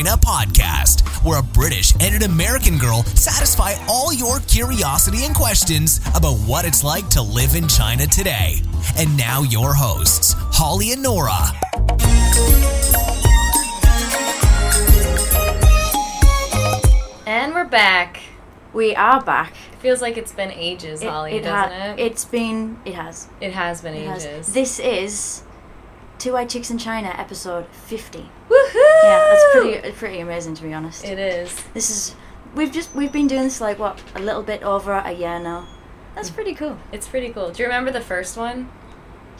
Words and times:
China 0.00 0.16
podcast, 0.16 1.06
where 1.22 1.40
a 1.40 1.42
British 1.42 1.92
and 2.00 2.14
an 2.14 2.22
American 2.22 2.78
girl 2.78 3.02
satisfy 3.02 3.74
all 3.86 4.14
your 4.14 4.40
curiosity 4.40 5.26
and 5.26 5.34
questions 5.34 6.00
about 6.14 6.38
what 6.48 6.64
it's 6.64 6.82
like 6.82 7.06
to 7.10 7.20
live 7.20 7.54
in 7.54 7.68
China 7.68 8.06
today. 8.06 8.62
And 8.96 9.14
now, 9.18 9.42
your 9.42 9.74
hosts, 9.74 10.34
Holly 10.38 10.92
and 10.92 11.02
Nora. 11.02 11.52
And 17.26 17.52
we're 17.52 17.66
back. 17.66 18.22
We 18.72 18.94
are 18.94 19.20
back. 19.20 19.52
Feels 19.80 20.00
like 20.00 20.16
it's 20.16 20.32
been 20.32 20.50
ages, 20.50 21.02
Holly, 21.02 21.32
it, 21.32 21.36
it 21.36 21.42
doesn't 21.42 21.78
ha- 21.78 21.94
it? 21.98 22.00
It's 22.00 22.24
been. 22.24 22.78
It 22.86 22.94
has. 22.94 23.28
It 23.42 23.52
has 23.52 23.82
been 23.82 23.92
it 23.92 24.10
ages. 24.10 24.24
Has. 24.24 24.54
This 24.54 24.78
is 24.78 25.42
Two 26.18 26.32
White 26.32 26.48
Chicks 26.48 26.70
in 26.70 26.78
China, 26.78 27.14
episode 27.18 27.66
50. 27.66 28.30
Yeah, 29.02 29.18
that's 29.18 29.44
pretty 29.52 29.92
pretty 29.92 30.20
amazing 30.20 30.54
to 30.56 30.62
be 30.62 30.72
honest. 30.74 31.04
It 31.04 31.18
is. 31.18 31.54
This 31.74 31.90
is 31.90 32.14
we've 32.54 32.72
just 32.72 32.94
we've 32.94 33.12
been 33.12 33.26
doing 33.26 33.44
this 33.44 33.60
like 33.60 33.78
what 33.78 34.02
a 34.14 34.20
little 34.20 34.42
bit 34.42 34.62
over 34.62 34.92
a 34.92 35.12
year 35.12 35.38
now. 35.38 35.66
That's 36.14 36.30
pretty 36.30 36.54
cool. 36.54 36.76
It's 36.92 37.06
pretty 37.08 37.30
cool. 37.30 37.50
Do 37.50 37.62
you 37.62 37.68
remember 37.68 37.90
the 37.92 38.00
first 38.00 38.36
one? 38.36 38.68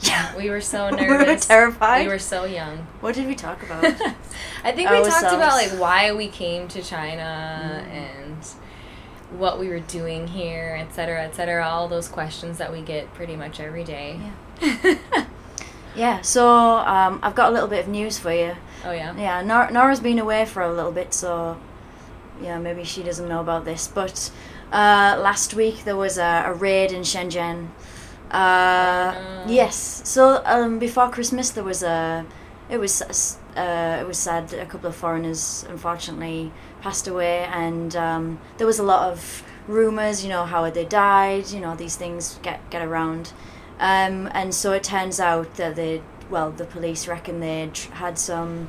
Yeah. 0.00 0.34
We 0.36 0.48
were 0.48 0.60
so 0.62 0.88
We 0.96 1.06
were 1.06 1.18
nervous. 1.18 1.46
terrified. 1.46 2.06
We 2.06 2.12
were 2.12 2.18
so 2.18 2.44
young. 2.44 2.86
What 3.00 3.14
did 3.14 3.26
we 3.26 3.34
talk 3.34 3.62
about? 3.66 3.84
I 4.64 4.72
think 4.72 4.88
we 4.90 5.02
talked 5.02 5.24
about 5.34 5.52
like 5.54 5.72
why 5.78 6.12
we 6.12 6.28
came 6.28 6.68
to 6.68 6.80
China 6.82 7.84
Mm. 7.84 7.92
and 7.92 8.46
what 9.38 9.58
we 9.60 9.68
were 9.68 9.80
doing 9.80 10.26
here, 10.26 10.76
et 10.80 10.92
cetera, 10.94 11.22
et 11.22 11.34
cetera. 11.34 11.64
All 11.68 11.86
those 11.86 12.08
questions 12.08 12.58
that 12.58 12.72
we 12.72 12.80
get 12.80 13.12
pretty 13.14 13.36
much 13.36 13.60
every 13.60 13.84
day. 13.84 14.18
Yeah. 14.62 14.96
yeah. 15.94 16.20
So 16.22 16.48
um, 16.48 17.20
I've 17.22 17.34
got 17.34 17.50
a 17.50 17.52
little 17.52 17.68
bit 17.68 17.80
of 17.84 17.88
news 17.88 18.18
for 18.18 18.32
you. 18.32 18.56
Oh 18.84 18.92
yeah. 18.92 19.14
Yeah, 19.16 19.42
Nor- 19.42 19.70
Nora's 19.70 20.00
been 20.00 20.18
away 20.18 20.44
for 20.46 20.62
a 20.62 20.72
little 20.72 20.92
bit, 20.92 21.12
so 21.14 21.58
yeah, 22.42 22.58
maybe 22.58 22.84
she 22.84 23.02
doesn't 23.02 23.28
know 23.28 23.40
about 23.40 23.64
this. 23.64 23.88
But 23.88 24.30
uh, 24.72 25.16
last 25.20 25.54
week 25.54 25.84
there 25.84 25.96
was 25.96 26.18
a, 26.18 26.44
a 26.46 26.52
raid 26.54 26.92
in 26.92 27.02
Shenzhen. 27.02 27.68
Uh, 28.30 29.14
Oh. 29.16 29.44
Yes, 29.48 30.02
so 30.04 30.42
um, 30.44 30.78
before 30.78 31.08
Christmas 31.10 31.50
there 31.50 31.64
was 31.64 31.82
a. 31.82 32.24
It 32.68 32.78
was 32.78 33.02
uh, 33.56 33.98
it 34.00 34.06
was 34.06 34.18
sad. 34.18 34.52
A 34.52 34.64
couple 34.66 34.88
of 34.88 34.94
foreigners 34.94 35.64
unfortunately 35.68 36.52
passed 36.82 37.08
away, 37.08 37.44
and 37.52 37.96
um, 37.96 38.38
there 38.58 38.66
was 38.66 38.78
a 38.78 38.84
lot 38.84 39.10
of 39.10 39.42
rumors. 39.66 40.22
You 40.22 40.28
know 40.30 40.44
how 40.44 40.70
they 40.70 40.84
died. 40.84 41.50
You 41.50 41.60
know 41.60 41.74
these 41.74 41.96
things 41.96 42.38
get 42.42 42.60
get 42.70 42.82
around, 42.82 43.32
um, 43.80 44.28
and 44.32 44.54
so 44.54 44.72
it 44.72 44.84
turns 44.84 45.18
out 45.18 45.54
that 45.56 45.74
they 45.74 46.02
well 46.30 46.50
the 46.50 46.64
police 46.64 47.06
reckon 47.08 47.40
they'd 47.40 47.76
had 47.94 48.18
some 48.18 48.68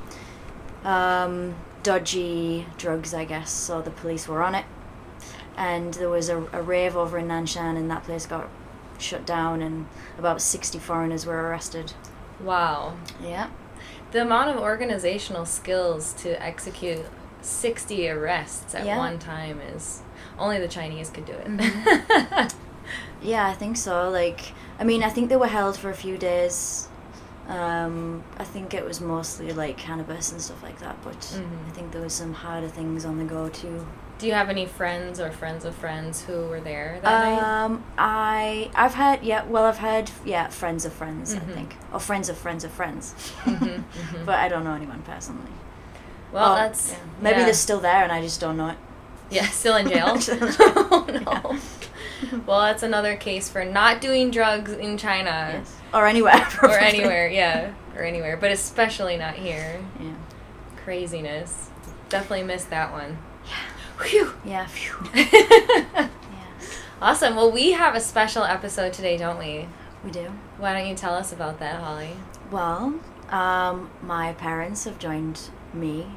um, 0.83 1.55
dodgy 1.83 2.65
drugs, 2.77 3.13
I 3.13 3.25
guess. 3.25 3.51
So 3.51 3.81
the 3.81 3.91
police 3.91 4.27
were 4.27 4.41
on 4.41 4.55
it, 4.55 4.65
and 5.55 5.93
there 5.95 6.09
was 6.09 6.29
a, 6.29 6.37
a 6.51 6.61
rave 6.61 6.95
over 6.95 7.17
in 7.17 7.27
Nanshan, 7.27 7.77
and 7.77 7.89
that 7.91 8.03
place 8.03 8.25
got 8.25 8.49
shut 8.97 9.25
down, 9.25 9.61
and 9.61 9.87
about 10.17 10.41
sixty 10.41 10.79
foreigners 10.79 11.25
were 11.25 11.41
arrested. 11.49 11.93
Wow. 12.39 12.97
Yeah. 13.21 13.49
The 14.11 14.21
amount 14.23 14.49
of 14.49 14.57
organizational 14.57 15.45
skills 15.45 16.11
to 16.15 16.41
execute 16.43 17.05
60 17.41 18.09
arrests 18.09 18.75
at 18.75 18.85
Yeah. 18.85 18.97
one 18.97 19.19
time 19.19 19.61
is 19.61 20.01
only 20.37 20.59
the 20.59 20.67
Chinese 20.67 21.09
could 21.09 21.25
do 21.25 21.33
it. 21.33 21.47
Mhm. 21.47 22.53
Yeah, 23.21 23.47
I 23.47 23.53
think 23.53 23.77
so. 23.77 24.09
Like, 24.09 24.53
I 24.79 24.83
mean, 24.83 25.03
I 25.03 25.09
think 25.09 25.29
they 25.29 25.37
were 25.37 25.47
held 25.47 25.77
for 25.77 25.89
a 25.91 25.93
few 25.95 26.17
days. 26.17 26.87
Um, 27.47 28.23
I 28.37 28.43
think 28.43 28.73
it 28.73 28.85
was 28.85 29.01
mostly 29.01 29.51
like 29.51 29.77
cannabis 29.77 30.31
and 30.31 30.41
stuff 30.41 30.61
like 30.63 30.79
that, 30.79 30.95
but 31.03 31.19
Mhm. 31.19 31.67
I 31.67 31.71
think 31.71 31.91
there 31.91 32.01
was 32.01 32.13
some 32.13 32.33
harder 32.33 32.67
things 32.69 33.03
on 33.05 33.17
the 33.17 33.23
go 33.25 33.49
too. 33.49 33.85
do 34.19 34.27
you 34.27 34.33
have 34.33 34.51
any 34.51 34.67
friends 34.67 35.19
or 35.19 35.31
friends 35.31 35.65
of 35.65 35.73
friends 35.73 36.21
who 36.25 36.45
were 36.45 36.59
there 36.61 36.99
that 37.01 37.23
night? 37.23 37.41
Um, 37.41 37.83
I 37.97 38.69
I've 38.75 38.93
had 38.93 39.23
yeah, 39.23 39.43
well, 39.45 39.65
I've 39.65 39.79
had 39.79 40.11
yeah, 40.23 40.47
friends 40.49 40.85
of 40.85 40.93
friends, 40.93 41.33
Mhm. 41.33 41.37
I 41.41 41.53
think, 41.55 41.75
or 41.91 41.99
friends 41.99 42.29
of 42.29 42.37
friends 42.37 42.63
of 42.63 42.71
friends, 42.71 43.15
Mhm, 43.45 43.83
mhm. 43.93 44.25
but 44.25 44.35
I 44.35 44.47
don't 44.47 44.63
know 44.63 44.75
anyone 44.75 45.01
personally. 45.01 45.51
Well, 46.31 46.53
Oh, 46.53 46.55
that's 46.55 46.91
yeah. 46.91 46.97
maybe 47.19 47.39
yeah. 47.39 47.45
they're 47.45 47.53
still 47.55 47.79
there 47.79 48.03
and 48.03 48.11
I 48.11 48.21
just 48.21 48.39
don't 48.39 48.57
know 48.57 48.69
it. 48.69 48.77
yeah, 49.31 49.47
still 49.47 49.75
in 49.77 49.87
jail. 49.89 50.19
Still 50.21 50.45
in 50.47 50.53
jail. 50.53 50.71
oh 50.91 51.05
no. 51.25 51.57
Well, 52.45 52.61
that's 52.61 52.83
another 52.83 53.15
case 53.15 53.49
for 53.49 53.65
not 53.65 54.01
doing 54.01 54.31
drugs 54.31 54.71
in 54.71 54.97
China 54.97 55.51
Yes. 55.53 55.75
Or 55.93 56.07
anywhere. 56.07 56.47
or 56.63 56.77
anywhere. 56.77 57.27
Yeah, 57.29 57.73
or 57.95 58.03
anywhere, 58.03 58.37
but 58.37 58.51
especially 58.51 59.17
not 59.17 59.35
here. 59.35 59.79
Yeah. 59.99 60.13
Craziness. 60.83 61.69
Definitely 62.09 62.43
missed 62.43 62.69
that 62.69 62.91
one. 62.91 63.17
Yeah. 63.45 64.03
Whew. 64.05 64.33
Yeah. 64.45 64.65
Phew. 64.67 65.09
Yeah. 65.93 66.07
awesome. 67.01 67.35
Well, 67.35 67.51
we 67.51 67.71
have 67.71 67.95
a 67.95 67.99
special 67.99 68.43
episode 68.43 68.93
today, 68.93 69.17
don't 69.17 69.37
we? 69.37 69.67
We 70.03 70.11
do. 70.11 70.31
Why 70.57 70.73
don't 70.73 70.87
you 70.87 70.95
tell 70.95 71.13
us 71.13 71.31
about 71.33 71.59
that, 71.59 71.81
Holly? 71.81 72.15
Well, 72.49 72.99
um, 73.29 73.89
my 74.01 74.33
parents 74.33 74.85
have 74.85 74.97
joined 74.99 75.39
me 75.73 76.07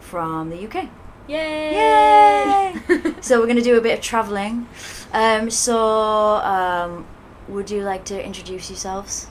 from 0.00 0.50
the 0.50 0.66
UK. 0.66 0.88
Yay! 1.28 1.74
Yay! 1.74 3.14
so 3.20 3.38
we're 3.38 3.46
going 3.46 3.56
to 3.56 3.62
do 3.62 3.76
a 3.76 3.80
bit 3.80 3.98
of 3.98 4.04
travelling. 4.04 4.66
Um, 5.12 5.50
so, 5.50 5.76
um, 6.36 7.06
would 7.48 7.70
you 7.70 7.82
like 7.82 8.04
to 8.06 8.24
introduce 8.24 8.68
yourselves? 8.68 9.26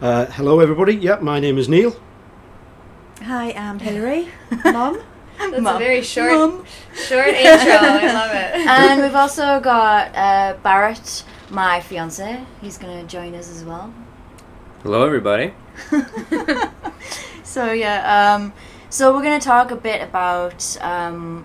Uh, 0.00 0.26
hello, 0.26 0.60
everybody. 0.60 0.94
Yeah, 0.94 1.16
my 1.20 1.38
name 1.40 1.58
is 1.58 1.68
Neil. 1.68 1.96
Hi, 3.22 3.52
I'm 3.52 3.78
Hilary. 3.78 4.28
Mom. 4.64 5.00
That's 5.38 5.60
Mum. 5.60 5.76
a 5.76 5.78
very 5.78 6.02
short, 6.02 6.32
Mum. 6.32 6.64
short 6.94 7.28
intro. 7.28 7.72
I 7.72 8.12
love 8.12 8.30
it. 8.30 8.66
and 8.66 9.02
we've 9.02 9.14
also 9.24 9.60
got 9.60 10.14
uh, 10.14 10.56
Barrett, 10.62 11.24
my 11.50 11.80
fiance. 11.80 12.44
He's 12.60 12.78
going 12.78 13.00
to 13.00 13.06
join 13.10 13.34
us 13.34 13.50
as 13.50 13.64
well. 13.64 13.92
Hello, 14.82 15.04
everybody. 15.04 15.52
so 17.42 17.72
yeah, 17.72 18.34
um, 18.36 18.52
so 18.90 19.12
we're 19.14 19.22
gonna 19.22 19.40
talk 19.40 19.70
a 19.70 19.76
bit 19.76 20.02
about 20.02 20.76
um, 20.82 21.44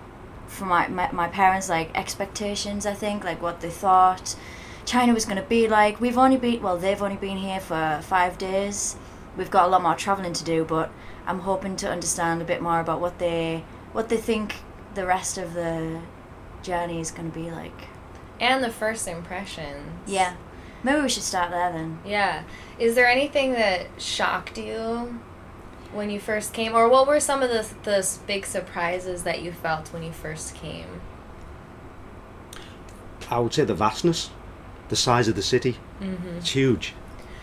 from 0.60 0.68
my, 0.68 0.86
my 0.88 1.10
my 1.12 1.28
parents 1.28 1.68
like 1.68 1.90
expectations. 1.98 2.86
I 2.86 2.94
think 2.94 3.24
like 3.24 3.40
what 3.42 3.60
they 3.62 3.70
thought 3.70 4.36
China 4.84 5.12
was 5.14 5.24
gonna 5.24 5.42
be 5.42 5.66
like. 5.68 6.00
We've 6.00 6.18
only 6.18 6.36
been 6.36 6.62
well, 6.62 6.76
they've 6.78 7.02
only 7.02 7.16
been 7.16 7.38
here 7.38 7.60
for 7.60 8.00
five 8.04 8.38
days. 8.38 8.96
We've 9.36 9.50
got 9.50 9.64
a 9.66 9.68
lot 9.68 9.82
more 9.82 9.96
traveling 9.96 10.34
to 10.34 10.44
do, 10.44 10.64
but 10.64 10.90
I'm 11.26 11.40
hoping 11.40 11.76
to 11.76 11.90
understand 11.90 12.42
a 12.42 12.44
bit 12.44 12.60
more 12.62 12.80
about 12.80 13.00
what 13.00 13.18
they 13.18 13.64
what 13.92 14.08
they 14.10 14.18
think 14.18 14.56
the 14.94 15.06
rest 15.06 15.38
of 15.38 15.54
the 15.54 16.00
journey 16.62 17.00
is 17.00 17.10
gonna 17.10 17.30
be 17.30 17.50
like. 17.50 17.88
and 18.40 18.62
the 18.64 18.70
first 18.70 19.06
impressions. 19.08 19.86
Yeah, 20.06 20.34
maybe 20.82 21.00
we 21.02 21.08
should 21.08 21.22
start 21.22 21.50
there 21.50 21.72
then. 21.72 21.98
Yeah. 22.04 22.42
Is 22.78 22.94
there 22.94 23.06
anything 23.06 23.52
that 23.52 23.86
shocked 23.98 24.58
you 24.58 25.20
when 25.92 26.10
you 26.10 26.20
first 26.20 26.52
came, 26.52 26.74
or 26.74 26.88
what 26.88 27.06
were 27.06 27.20
some 27.20 27.42
of 27.42 27.50
the 27.50 27.66
the 27.82 28.06
big 28.26 28.46
surprises 28.46 29.22
that 29.24 29.42
you 29.42 29.52
felt 29.52 29.92
when 29.92 30.02
you 30.02 30.12
first 30.12 30.54
came? 30.54 31.00
I 33.30 33.38
would 33.38 33.54
say 33.54 33.64
the 33.64 33.74
vastness, 33.74 34.30
the 34.88 34.96
size 34.96 35.28
of 35.28 35.36
the 35.36 35.42
city. 35.42 35.78
Mm-hmm. 36.00 36.38
It's 36.38 36.50
huge. 36.50 36.94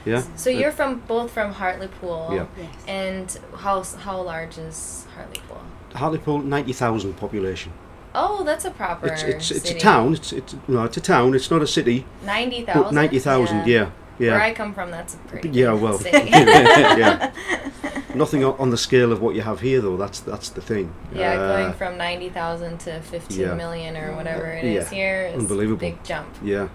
Yeah. 0.05 0.23
So 0.35 0.49
you're 0.49 0.71
from 0.71 1.01
both 1.07 1.31
from 1.31 1.53
Hartlepool. 1.53 2.29
Yeah. 2.33 2.45
Yes. 2.57 2.75
And 2.87 3.39
how 3.57 3.83
how 3.83 4.21
large 4.21 4.57
is 4.57 5.05
Hartlepool? 5.15 5.61
Hartlepool, 5.93 6.39
ninety 6.39 6.73
thousand 6.73 7.13
population. 7.15 7.73
Oh, 8.15 8.43
that's 8.43 8.65
a 8.65 8.71
proper. 8.71 9.07
It's 9.07 9.23
it's 9.23 9.51
it's 9.51 9.71
a 9.71 9.77
town. 9.77 10.13
It's 10.13 10.31
it's 10.31 10.55
no, 10.67 10.85
it's 10.85 10.97
a 10.97 11.01
town. 11.01 11.33
It's 11.35 11.51
not 11.51 11.61
a 11.61 11.67
city. 11.67 12.05
Ninety 12.23 12.63
But 12.63 12.73
thousand. 12.73 12.95
ninety 12.95 13.19
thousand. 13.19 13.67
Yeah. 13.67 13.89
Where 14.17 14.41
I 14.41 14.53
come 14.53 14.73
from, 14.73 14.89
that's 14.91 15.13
a 15.13 15.17
pretty. 15.17 15.49
Yeah. 15.49 15.73
Well. 15.73 15.99
City. 15.99 16.29
yeah. 16.31 17.31
Nothing 18.17 18.43
on 18.43 18.69
the 18.71 18.77
scale 18.77 19.11
of 19.11 19.21
what 19.21 19.35
you 19.35 19.41
have 19.41 19.59
here, 19.61 19.79
though. 19.81 19.97
That's 19.97 20.19
that's 20.19 20.49
the 20.49 20.61
thing. 20.61 20.93
Yeah, 21.13 21.33
Uh, 21.33 21.57
going 21.63 21.73
from 21.73 21.97
ninety 21.97 22.29
thousand 22.29 22.79
to 22.81 22.99
fifteen 23.01 23.55
million 23.57 23.95
Yeah. 23.95 24.07
or 24.09 24.15
whatever 24.15 24.45
it 24.47 24.63
is 24.65 24.85
Yeah. 24.91 24.95
here 24.97 25.31
is 25.33 25.39
Unbelievable. 25.41 25.77
a 25.77 25.91
big 25.91 26.03
jump. 26.03 26.27
Yeah, 26.43 26.67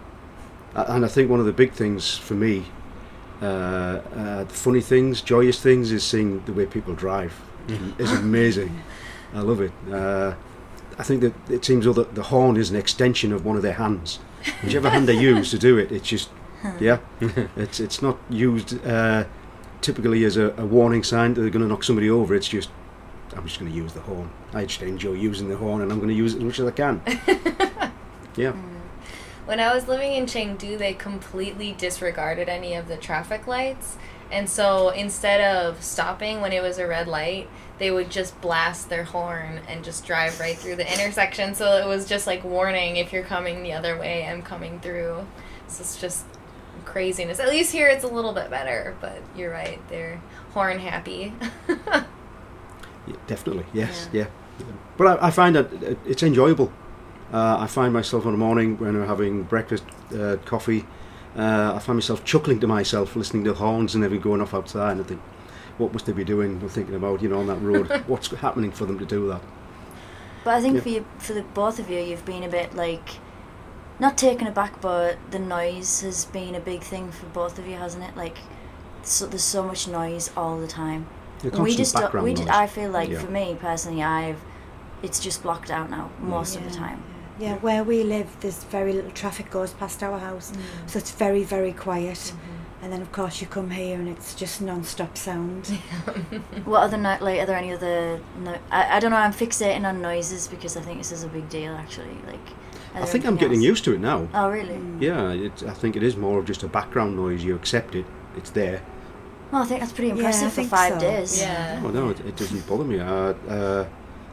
and 0.74 1.04
I 1.04 1.08
think 1.08 1.30
one 1.30 1.40
of 1.40 1.46
the 1.46 1.52
big 1.52 1.72
things 1.72 2.16
for 2.16 2.34
me, 2.34 2.64
uh, 3.42 3.44
uh, 3.44 4.44
the 4.44 4.54
funny 4.54 4.80
things, 4.80 5.20
joyous 5.20 5.60
things, 5.60 5.90
is 5.92 6.04
seeing 6.04 6.42
the 6.46 6.52
way 6.52 6.66
people 6.66 6.94
drive. 6.94 7.32
It's 7.98 8.12
amazing. 8.12 8.82
I 9.34 9.40
love 9.40 9.60
it. 9.60 9.72
Uh, 9.90 10.34
I 10.98 11.02
think 11.04 11.20
that 11.22 11.32
it 11.50 11.64
seems 11.64 11.84
though 11.84 11.92
that 11.94 12.14
the 12.14 12.24
horn 12.24 12.56
is 12.56 12.70
an 12.70 12.76
extension 12.76 13.32
of 13.32 13.44
one 13.44 13.56
of 13.56 13.62
their 13.62 13.74
hands. 13.74 14.18
Whichever 14.62 14.90
hand 14.90 15.08
they 15.08 15.18
use 15.32 15.50
to 15.52 15.58
do 15.58 15.78
it, 15.78 15.90
it's 15.92 16.08
just 16.08 16.28
yeah. 16.80 16.98
it's 17.56 17.80
it's 17.80 18.02
not 18.02 18.18
used 18.28 18.84
uh, 18.86 19.24
typically 19.82 20.24
as 20.24 20.36
a, 20.36 20.50
a 20.56 20.64
warning 20.64 21.02
sign 21.02 21.34
that 21.34 21.42
they're 21.42 21.50
going 21.50 21.62
to 21.62 21.68
knock 21.68 21.84
somebody 21.84 22.08
over. 22.08 22.34
It's 22.34 22.48
just 22.48 22.70
I'm 23.36 23.46
just 23.46 23.58
going 23.58 23.70
to 23.70 23.76
use 23.76 23.92
the 23.92 24.00
horn. 24.00 24.30
I 24.52 24.64
just 24.64 24.82
enjoy 24.82 25.12
using 25.14 25.48
the 25.48 25.56
horn, 25.56 25.82
and 25.82 25.90
I'm 25.92 25.98
going 25.98 26.10
to 26.10 26.14
use 26.14 26.34
it 26.34 26.38
as 26.38 26.44
much 26.44 26.58
as 26.58 26.66
I 26.66 26.70
can. 26.70 27.02
Yeah. 28.36 28.52
Mm. 28.52 28.80
When 29.44 29.60
I 29.60 29.74
was 29.74 29.88
living 29.88 30.12
in 30.12 30.26
Chengdu, 30.26 30.78
they 30.78 30.94
completely 30.94 31.72
disregarded 31.72 32.48
any 32.48 32.74
of 32.74 32.88
the 32.88 32.96
traffic 32.96 33.46
lights 33.46 33.96
And 34.30 34.48
so 34.48 34.88
instead 34.90 35.40
of 35.42 35.82
stopping 35.82 36.40
when 36.40 36.52
it 36.52 36.62
was 36.62 36.78
a 36.78 36.86
red 36.86 37.06
light, 37.06 37.50
they 37.78 37.90
would 37.90 38.10
just 38.10 38.40
blast 38.40 38.88
their 38.88 39.04
horn 39.04 39.60
and 39.68 39.84
just 39.84 40.06
drive 40.06 40.40
right 40.40 40.56
through 40.56 40.76
the 40.76 40.90
intersection. 40.90 41.54
So 41.54 41.76
it 41.76 41.86
was 41.86 42.06
just 42.08 42.26
like 42.26 42.42
warning 42.42 42.96
if 42.96 43.12
you're 43.12 43.24
coming 43.24 43.62
the 43.62 43.74
other 43.74 43.98
way, 43.98 44.26
I'm 44.26 44.40
coming 44.42 44.80
through. 44.80 45.26
So 45.66 45.82
it's 45.82 46.00
just 46.00 46.24
craziness. 46.84 47.38
At 47.40 47.48
least 47.48 47.72
here 47.72 47.88
it's 47.88 48.04
a 48.04 48.08
little 48.08 48.32
bit 48.32 48.50
better, 48.50 48.96
but 49.00 49.20
you're 49.36 49.50
right, 49.50 49.80
they're 49.88 50.20
horn 50.52 50.78
happy. 50.78 51.34
Yeah, 53.06 53.16
definitely, 53.26 53.66
yes, 53.72 54.08
yeah. 54.12 54.26
But 54.96 55.20
I, 55.20 55.26
I 55.26 55.30
find 55.32 55.56
that 55.56 55.72
it's 56.06 56.22
enjoyable. 56.22 56.72
Uh, 57.32 57.56
I 57.58 57.66
find 57.66 57.92
myself 57.92 58.24
in 58.26 58.30
the 58.30 58.38
morning 58.38 58.78
when 58.78 58.94
I'm 58.94 59.06
having 59.08 59.42
breakfast, 59.42 59.82
uh, 60.16 60.36
coffee. 60.44 60.86
Uh, 61.36 61.72
I 61.74 61.78
find 61.80 61.96
myself 61.96 62.24
chuckling 62.24 62.60
to 62.60 62.68
myself, 62.68 63.16
listening 63.16 63.42
to 63.44 63.54
horns 63.54 63.96
and 63.96 64.04
everything 64.04 64.22
going 64.22 64.40
off 64.40 64.54
outside, 64.54 64.92
and 64.92 65.00
I 65.00 65.04
think, 65.04 65.20
what 65.78 65.92
must 65.92 66.06
they 66.06 66.12
be 66.12 66.22
doing? 66.22 66.60
I'm 66.62 66.68
thinking 66.68 66.94
about, 66.94 67.22
you 67.22 67.28
know, 67.28 67.40
on 67.40 67.48
that 67.48 67.56
road, 67.60 67.88
what's 68.06 68.28
happening 68.28 68.70
for 68.70 68.86
them 68.86 69.00
to 69.00 69.04
do 69.06 69.26
that? 69.30 69.40
But 70.44 70.54
I 70.54 70.60
think 70.60 70.76
Yeah. 70.76 70.80
for 70.82 70.88
you, 70.90 71.06
for 71.18 71.32
the 71.32 71.42
both 71.42 71.80
of 71.80 71.90
you, 71.90 71.98
you've 71.98 72.24
been 72.24 72.44
a 72.44 72.48
bit 72.48 72.74
like 72.76 73.08
not 74.02 74.18
taken 74.18 74.46
aback, 74.46 74.80
but 74.82 75.16
the 75.30 75.38
noise 75.38 76.02
has 76.02 76.24
been 76.26 76.54
a 76.54 76.60
big 76.60 76.82
thing 76.82 77.10
for 77.12 77.26
both 77.26 77.58
of 77.58 77.66
you, 77.66 77.76
hasn't 77.76 78.04
it? 78.04 78.16
Like, 78.16 78.36
so 79.02 79.26
there's 79.26 79.44
so 79.44 79.62
much 79.62 79.88
noise 79.88 80.30
all 80.36 80.58
the 80.58 80.66
time. 80.66 81.06
We 81.58 81.74
just 81.74 81.94
don't, 81.96 82.22
we 82.22 82.34
just. 82.34 82.50
I 82.50 82.66
feel 82.66 82.90
like 82.90 83.08
Yeah. 83.10 83.20
for 83.20 83.30
me 83.30 83.56
personally, 83.60 84.02
I've 84.02 84.40
it's 85.02 85.18
just 85.18 85.42
blocked 85.42 85.70
out 85.70 85.88
now 85.90 86.10
most 86.20 86.54
of 86.56 86.62
the 86.64 86.70
time. 86.70 87.02
Yeah, 87.40 87.56
where 87.56 87.82
we 87.82 88.04
live, 88.04 88.28
there's 88.40 88.62
very 88.64 88.92
little 88.92 89.10
traffic 89.10 89.50
goes 89.50 89.72
past 89.72 90.02
our 90.02 90.18
house, 90.18 90.52
Mm. 90.52 90.90
so 90.90 90.98
it's 91.00 91.10
very, 91.10 91.42
very 91.42 91.72
quiet. 91.72 92.18
Mm-hmm. 92.18 92.84
And 92.84 92.92
then, 92.92 93.02
of 93.02 93.10
course, 93.12 93.40
you 93.40 93.46
come 93.48 93.70
here 93.70 93.96
and 93.98 94.08
it's 94.08 94.34
just 94.34 94.60
non-stop 94.60 95.16
sound. 95.16 95.66
What 96.64 96.82
other 96.86 96.96
no- 96.98 97.18
like 97.20 97.40
are 97.40 97.46
there 97.46 97.56
any 97.64 97.72
other? 97.72 98.20
No- 98.44 98.58
I, 98.70 98.96
I 98.96 99.00
don't 99.00 99.10
know. 99.12 99.16
I'm 99.26 99.32
fixating 99.32 99.84
on 99.88 100.00
noises 100.02 100.46
because 100.48 100.76
I 100.76 100.80
think 100.80 100.98
this 100.98 101.12
is 101.12 101.22
a 101.24 101.28
big 101.28 101.48
deal. 101.48 101.72
Actually, 101.74 102.16
like. 102.26 102.46
Are 102.94 103.02
I 103.02 103.06
think 103.06 103.24
I'm 103.26 103.36
getting 103.36 103.58
else? 103.58 103.64
used 103.64 103.84
to 103.84 103.94
it 103.94 104.00
now. 104.00 104.28
Oh 104.34 104.50
really? 104.50 104.78
Yeah, 105.00 105.30
it, 105.32 105.62
I 105.62 105.72
think 105.72 105.96
it 105.96 106.02
is 106.02 106.16
more 106.16 106.38
of 106.38 106.46
just 106.46 106.62
a 106.62 106.68
background 106.68 107.16
noise. 107.16 107.42
You 107.44 107.54
accept 107.56 107.94
it, 107.94 108.06
it's 108.36 108.50
there. 108.50 108.82
Well, 109.50 109.62
I 109.62 109.66
think 109.66 109.80
that's 109.80 109.92
pretty 109.92 110.10
impressive 110.10 110.48
I 110.48 110.62
for 110.62 110.64
five 110.64 110.92
so. 110.94 110.98
days. 111.00 111.40
yeah. 111.40 111.80
Oh 111.84 111.88
no, 111.90 112.10
it, 112.10 112.20
it 112.20 112.36
doesn't 112.36 112.66
bother 112.66 112.84
me. 112.84 113.00
Uh, 113.00 113.34
uh, 113.48 113.86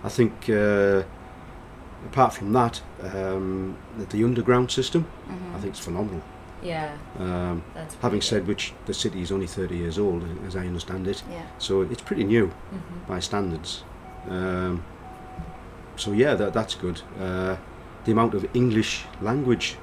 I 0.04 0.10
think 0.10 0.50
uh, 0.50 1.04
apart 2.06 2.34
from 2.34 2.54
that, 2.54 2.82
um, 3.04 3.78
the, 3.98 4.06
the 4.06 4.24
underground 4.24 4.72
system, 4.72 5.06
Mhm. 5.30 5.56
I 5.56 5.60
think 5.60 5.72
it's 5.74 5.84
phenomenal. 5.84 6.22
Yeah. 6.62 6.92
Um, 7.18 7.64
That's 7.74 7.96
having 7.96 8.20
pretty 8.20 8.26
said 8.28 8.48
which, 8.48 8.74
the 8.86 8.94
city 8.94 9.22
is 9.22 9.32
only 9.32 9.48
30 9.48 9.76
years 9.78 9.98
old, 9.98 10.24
as 10.46 10.56
I 10.58 10.68
understand 10.68 11.08
it, 11.08 11.24
Yeah. 11.32 11.44
so 11.58 11.82
it's 11.82 12.02
pretty 12.02 12.24
new 12.26 12.48
good. 12.72 12.76
Mhm. 12.76 13.08
by 13.08 13.20
standards. 13.22 13.84
Um, 14.30 14.84
so 15.96 16.12
yeah, 16.14 16.34
that, 16.36 16.54
that's 16.54 16.76
good. 16.76 17.02
Uh, 17.20 17.56
the 18.06 18.12
amount 18.12 18.34
of 18.34 18.46
English 18.54 19.06
language 19.22 19.76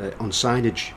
uh, 0.00 0.10
on 0.20 0.30
signage, 0.30 0.92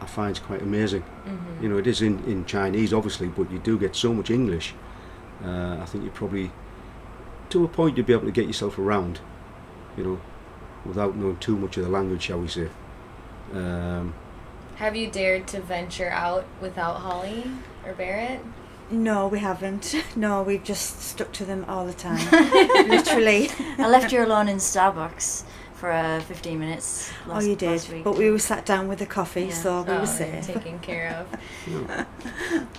I 0.00 0.06
find 0.06 0.32
is 0.32 0.38
quite 0.38 0.62
amazing. 0.62 1.02
Mhm. 1.26 1.62
You 1.62 1.68
know, 1.68 1.78
it 1.78 1.86
is 1.86 2.02
in, 2.02 2.22
in 2.24 2.44
Chinese, 2.44 2.92
obviously, 2.92 3.28
but 3.28 3.50
you 3.50 3.58
do 3.58 3.78
get 3.78 3.96
so 3.96 4.12
much 4.12 4.30
English. 4.30 4.74
Uh, 5.44 5.78
I 5.80 5.84
think 5.86 6.04
you 6.04 6.10
probably, 6.10 6.50
to 7.50 7.64
a 7.64 7.68
point, 7.68 7.96
you'd 7.96 8.06
be 8.06 8.12
able 8.12 8.26
to 8.26 8.32
get 8.32 8.46
yourself 8.46 8.78
around, 8.78 9.20
you 9.96 10.04
know, 10.04 10.20
without 10.84 11.16
knowing 11.16 11.36
too 11.38 11.56
much 11.56 11.76
of 11.76 11.84
the 11.84 11.90
language, 11.90 12.22
shall 12.22 12.40
we 12.40 12.48
say. 12.48 12.68
Um, 13.54 14.14
Have 14.76 14.94
you 14.96 15.10
dared 15.10 15.46
to 15.48 15.60
venture 15.60 16.10
out 16.10 16.44
without 16.60 16.96
Holly 16.96 17.50
or 17.84 17.92
Barrett? 17.94 18.40
No, 18.90 19.26
we 19.28 19.40
haven't. 19.40 19.94
No, 20.16 20.42
we've 20.42 20.62
just 20.64 21.00
stuck 21.02 21.32
to 21.32 21.44
them 21.44 21.64
all 21.68 21.86
the 21.86 21.92
time. 21.92 22.24
Literally. 22.88 23.50
I 23.78 23.88
left 23.88 24.12
you 24.12 24.24
alone 24.24 24.48
in 24.48 24.56
Starbucks 24.58 25.42
for 25.74 25.90
uh, 25.92 26.20
15 26.20 26.58
minutes. 26.58 27.10
Last, 27.26 27.44
oh, 27.44 27.46
you 27.48 27.56
did. 27.56 27.70
Last 27.72 27.90
week. 27.92 28.04
But 28.04 28.16
we 28.16 28.30
were 28.30 28.38
sat 28.38 28.64
down 28.64 28.88
with 28.88 29.00
a 29.02 29.06
coffee, 29.06 29.46
Yeah. 29.46 29.52
so 29.54 29.82
we 29.82 29.90
Oh, 29.92 30.00
were 30.00 30.06
safe. 30.06 30.46
Taken 30.46 30.78
care 30.78 31.26
of. 31.66 32.06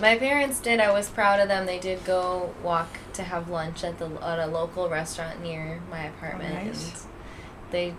My 0.00 0.16
parents 0.18 0.58
did. 0.60 0.80
I 0.80 0.90
was 0.92 1.08
proud 1.08 1.38
of 1.40 1.48
them. 1.48 1.66
They 1.66 1.78
did 1.78 2.04
go 2.04 2.52
walk 2.62 2.88
to 3.12 3.22
have 3.22 3.48
lunch 3.48 3.84
at 3.84 3.98
the 3.98 4.06
at 4.22 4.38
a 4.40 4.46
local 4.46 4.88
restaurant 4.88 5.42
near 5.42 5.80
my 5.90 6.04
apartment, 6.04 6.50
Alright. 6.54 6.66
and 6.66 6.92
they 7.70 7.94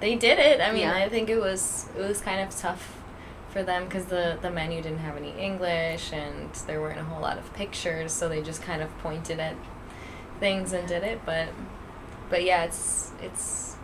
they 0.00 0.14
did 0.16 0.38
it. 0.38 0.60
I 0.60 0.72
mean, 0.72 0.82
Yeah. 0.82 0.94
I 0.94 1.08
think 1.08 1.28
it 1.28 1.38
was 1.38 1.88
it 1.96 2.00
was 2.00 2.20
kind 2.20 2.40
of 2.40 2.56
tough 2.56 2.96
for 3.52 3.62
them 3.62 3.84
because 3.84 4.06
the 4.06 4.38
the 4.40 4.50
menu 4.50 4.82
didn't 4.82 4.98
have 5.00 5.16
any 5.16 5.32
English 5.38 6.12
and 6.12 6.52
there 6.66 6.80
weren't 6.80 6.98
a 7.00 7.04
whole 7.04 7.20
lot 7.20 7.38
of 7.38 7.52
pictures, 7.54 8.12
so 8.12 8.28
they 8.28 8.42
just 8.42 8.62
kind 8.62 8.82
of 8.82 8.96
pointed 8.98 9.38
at 9.38 9.54
things 10.40 10.72
and 10.72 10.88
did 10.88 11.02
it. 11.02 11.20
But 11.24 11.48
but 12.30 12.44
yeah, 12.44 12.64
it's 12.64 13.12
it's 13.22 13.76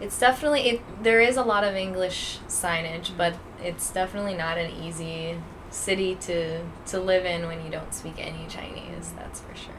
it's 0.00 0.18
definitely 0.18 0.62
it. 0.68 1.02
There 1.02 1.20
is 1.20 1.36
a 1.36 1.42
lot 1.42 1.64
of 1.64 1.74
English 1.74 2.38
signage, 2.48 3.16
but 3.16 3.34
it's 3.62 3.90
definitely 3.90 4.34
not 4.34 4.58
an 4.58 4.70
easy 4.70 5.38
city 5.70 6.14
to 6.16 6.62
to 6.86 7.00
live 7.00 7.24
in 7.24 7.46
when 7.46 7.64
you 7.64 7.70
don't 7.70 7.92
speak 7.94 8.14
any 8.18 8.46
Chinese. 8.48 9.12
That's 9.16 9.40
for 9.40 9.54
sure. 9.56 9.74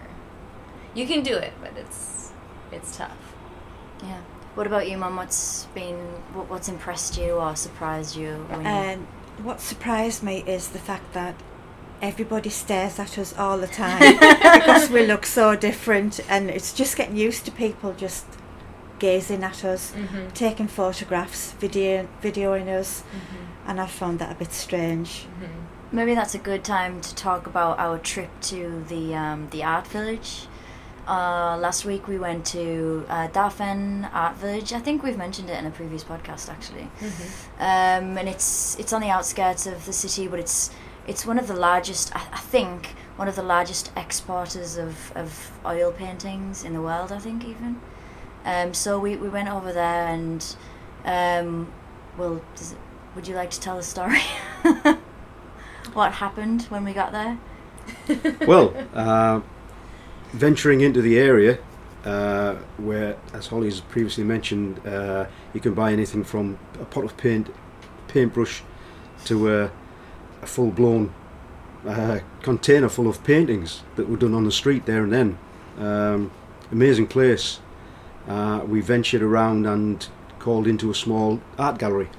You 0.96 1.06
can 1.06 1.22
do 1.22 1.36
it, 1.36 1.54
but 1.62 1.72
it's 1.78 2.32
it's 2.72 2.98
tough. 2.98 3.36
yeah. 4.04 4.22
What 4.56 4.66
about 4.66 4.90
you, 4.90 4.98
Mum? 4.98 5.16
What's 5.16 5.66
been 5.76 5.98
what, 6.34 6.50
what's 6.50 6.68
impressed 6.68 7.18
you 7.18 7.34
or 7.34 7.56
surprised 7.56 8.16
you? 8.16 8.34
When 8.50 8.62
you 8.62 8.68
And 8.68 9.08
what 9.44 9.62
surprised 9.62 10.24
me 10.24 10.44
is 10.48 10.70
the 10.70 10.80
fact 10.80 11.14
that 11.14 11.36
everybody 12.02 12.50
stares 12.50 13.00
at 13.00 13.18
us 13.18 13.38
all 13.38 13.58
the 13.58 13.68
time 13.68 14.00
because 14.60 14.90
we 14.90 15.06
look 15.06 15.26
so 15.26 15.56
different, 15.56 16.20
and 16.30 16.50
it's 16.50 16.74
just 16.74 16.96
getting 16.98 17.18
used 17.18 17.46
to 17.46 17.52
people 17.52 17.94
just 17.94 18.26
gazing 19.00 19.44
at 19.44 19.64
us, 19.64 19.92
Mm-hmm. 19.92 20.30
taking 20.34 20.68
photographs, 20.68 21.52
video, 21.54 22.08
videoing 22.22 22.68
us, 22.68 23.02
Mm-hmm. 23.02 23.70
and 23.70 23.82
I 23.82 23.86
found 23.88 24.20
that 24.20 24.32
a 24.32 24.36
bit 24.36 24.54
strange. 24.54 25.26
Mm-hmm. 25.42 25.96
Maybe 25.96 26.16
that's 26.16 26.36
a 26.36 26.40
good 26.40 26.64
time 26.64 27.00
to 27.02 27.16
talk 27.16 27.48
about 27.48 27.80
our 27.80 27.98
trip 27.98 28.30
to 28.42 28.84
the 28.90 29.16
um, 29.16 29.48
the 29.52 29.64
art 29.64 29.88
village. 29.88 30.48
Uh, 31.08 31.58
last 31.58 31.86
week 31.86 32.08
we 32.08 32.20
went 32.20 32.46
to 32.46 33.06
uh, 33.08 33.28
Dafen 33.30 34.10
Art 34.14 34.36
Village. 34.36 34.74
I 34.74 34.80
think 34.80 35.04
we've 35.04 35.18
mentioned 35.18 35.50
it 35.50 35.58
in 35.58 35.66
a 35.66 35.72
previous 35.72 36.04
podcast, 36.04 36.50
actually. 36.50 36.90
Mm-hmm. 37.00 37.62
Um, 37.62 38.18
and 38.18 38.28
it's 38.28 38.78
it's 38.78 38.92
on 38.92 39.02
the 39.02 39.10
outskirts 39.10 39.66
of 39.68 39.86
the 39.86 39.94
city, 39.94 40.28
but 40.28 40.40
it's 40.40 40.70
it's 41.08 41.26
one 41.26 41.40
of 41.40 41.48
the 41.48 41.56
largest. 41.56 42.14
I, 42.16 42.20
I 42.34 42.40
think 42.40 42.96
one 43.16 43.28
of 43.28 43.36
the 43.36 43.44
largest 43.44 43.92
exporters 43.96 44.78
of, 44.78 45.12
of 45.16 45.52
oil 45.66 45.92
paintings 45.92 46.64
in 46.64 46.74
the 46.74 46.82
world. 46.82 47.12
I 47.12 47.20
think 47.20 47.46
even. 47.46 47.80
Um, 48.48 48.74
so 48.74 48.98
we, 48.98 49.18
we 49.18 49.28
went 49.28 49.50
over 49.50 49.74
there 49.74 50.08
and, 50.08 50.56
um, 51.04 51.70
well, 52.18 52.42
does 52.56 52.72
it, 52.72 52.78
would 53.14 53.28
you 53.28 53.36
like 53.36 53.52
to 53.52 53.60
tell 53.60 53.76
the 53.76 53.84
story? 53.84 54.22
what 55.94 56.14
happened 56.14 56.62
when 56.64 56.86
we 56.86 56.94
got 56.94 57.12
there? 57.12 57.38
well, 58.48 58.74
uh, 58.94 59.42
venturing 60.34 60.82
into 60.82 61.02
the 61.02 61.18
area 61.18 61.60
uh, 62.06 62.56
where, 62.78 63.18
as 63.34 63.48
Holly 63.48 63.70
has 63.70 63.82
previously 63.82 64.24
mentioned, 64.24 64.86
uh, 64.86 65.26
you 65.54 65.60
can 65.60 65.74
buy 65.74 65.92
anything 65.92 66.24
from 66.24 66.58
a 66.80 66.86
pot 66.86 67.04
of 67.04 67.18
paint, 67.18 67.54
paintbrush, 68.08 68.64
to 69.26 69.52
a, 69.52 69.72
a 70.42 70.46
full-blown 70.46 71.14
uh, 71.86 72.20
container 72.42 72.88
full 72.88 73.08
of 73.08 73.24
paintings 73.24 73.84
that 73.96 74.08
were 74.08 74.18
done 74.18 74.34
on 74.34 74.46
the 74.46 74.52
street 74.52 74.86
there 74.86 75.04
and 75.04 75.12
then. 75.12 75.38
Um, 75.78 76.32
amazing 76.72 77.08
place. 77.08 77.60
Uh, 78.28 78.62
we 78.66 78.82
ventured 78.82 79.22
around 79.22 79.66
and 79.66 80.08
called 80.40 80.68
into 80.68 80.92
a 80.92 80.96
small 80.96 81.42
art 81.58 81.78
gallery. 81.78 82.10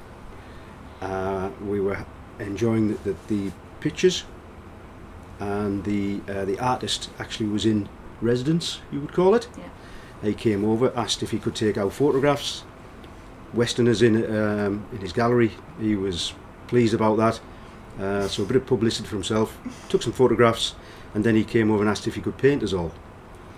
Uh, 1.01 1.51
we 1.65 1.81
were 1.81 2.05
enjoying 2.39 2.89
the, 2.89 3.13
the, 3.13 3.17
the 3.29 3.53
pictures 3.81 4.25
and 5.41 5.85
the 5.85 6.21
uh, 6.29 6.45
the 6.45 6.59
artist 6.59 7.11
actually 7.19 7.49
was 7.49 7.65
in 7.65 7.89
residence, 8.21 8.81
you 8.91 9.01
would 9.01 9.13
call 9.13 9.35
it. 9.35 9.49
Yeah. 9.57 9.69
He 10.23 10.35
came 10.35 10.65
over, 10.65 10.93
asked 10.97 11.23
if 11.23 11.31
he 11.31 11.39
could 11.39 11.55
take 11.55 11.79
our 11.79 11.91
photographs. 11.91 12.65
Westerners 13.55 14.03
in 14.03 14.17
um, 14.17 14.87
in 14.93 14.99
his 14.99 15.13
gallery. 15.13 15.53
He 15.81 15.97
was 15.97 16.35
pleased 16.67 16.95
about 16.95 17.17
that. 17.17 17.41
Uh, 17.99 18.29
so 18.29 18.43
a 18.43 18.47
bit 18.47 18.57
of 18.57 18.67
publicity 18.67 19.09
for 19.09 19.17
himself. 19.17 19.59
Took 19.89 20.03
some 20.03 20.13
photographs, 20.13 20.75
and 21.15 21.25
then 21.25 21.35
he 21.35 21.45
came 21.45 21.71
over 21.71 21.83
and 21.83 21.91
asked 21.91 22.07
if 22.07 22.15
he 22.15 22.21
could 22.21 22.37
paint 22.37 22.63
us 22.63 22.73
all. 22.73 22.93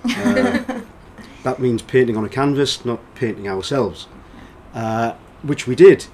Uh, 0.04 0.80
that 1.42 1.58
means 1.58 1.82
painting 1.82 2.16
on 2.16 2.24
a 2.24 2.28
canvas, 2.28 2.84
not 2.84 3.00
painting 3.14 3.48
ourselves, 3.48 4.06
uh, 4.74 5.14
which 5.42 5.66
we 5.66 5.74
did. 5.74 6.06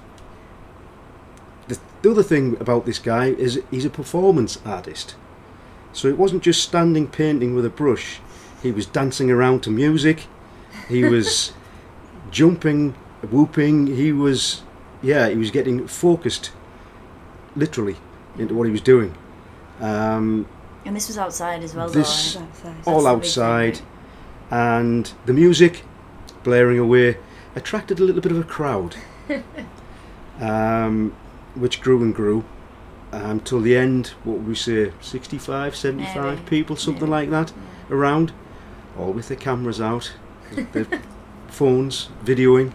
The, 1.67 1.79
the 2.01 2.11
other 2.11 2.23
thing 2.23 2.57
about 2.59 2.85
this 2.85 2.99
guy 2.99 3.27
is 3.27 3.61
he's 3.69 3.85
a 3.85 3.89
performance 3.89 4.59
artist. 4.65 5.15
So 5.93 6.07
it 6.07 6.17
wasn't 6.17 6.43
just 6.43 6.61
standing 6.61 7.07
painting 7.07 7.55
with 7.55 7.65
a 7.65 7.69
brush, 7.69 8.19
he 8.63 8.71
was 8.71 8.85
dancing 8.85 9.29
around 9.31 9.63
to 9.63 9.69
music, 9.69 10.25
he 10.89 11.03
was 11.13 11.53
jumping, 12.31 12.93
whooping, 13.31 13.87
he 13.87 14.11
was, 14.11 14.61
yeah, 15.01 15.27
he 15.29 15.35
was 15.35 15.51
getting 15.51 15.87
focused 15.87 16.51
literally 17.55 17.95
into 18.37 18.53
what 18.53 18.65
he 18.65 18.71
was 18.71 18.81
doing. 18.81 19.15
Um, 19.81 20.47
And 20.85 20.95
this 20.95 21.07
was 21.07 21.17
outside 21.17 21.63
as 21.63 21.73
well, 21.75 21.89
This- 21.89 22.33
though. 22.35 22.41
Outside. 22.41 22.75
all 22.85 23.03
the 23.03 23.13
big 23.15 23.23
thing, 23.23 23.43
outside, 23.43 23.79
and 24.51 25.11
the 25.25 25.33
music 25.33 25.83
blaring 26.43 26.79
away 26.79 27.17
attracted 27.55 27.99
a 27.99 28.03
little 28.03 28.21
bit 28.21 28.31
of 28.31 28.39
a 28.39 28.43
crowd, 28.43 28.95
um, 30.39 31.13
which 31.55 31.81
grew 31.81 32.01
and 32.03 32.13
grew 32.13 32.43
um, 33.11 33.39
the 33.61 33.75
end. 33.77 34.07
What 34.23 34.37
would 34.37 34.47
we 34.47 34.55
say, 34.55 34.91
65, 35.01 35.75
75 35.75 36.23
Maybe. 36.23 36.41
people, 36.49 36.75
something 36.75 37.09
Maybe. 37.09 37.11
like 37.11 37.29
that, 37.31 37.53
around, 37.89 38.31
all 38.97 39.11
with 39.13 39.27
their 39.27 39.37
cameras 39.37 39.79
out, 39.81 40.13
their 40.73 40.85
phones, 41.49 42.09
videoing. 42.23 42.71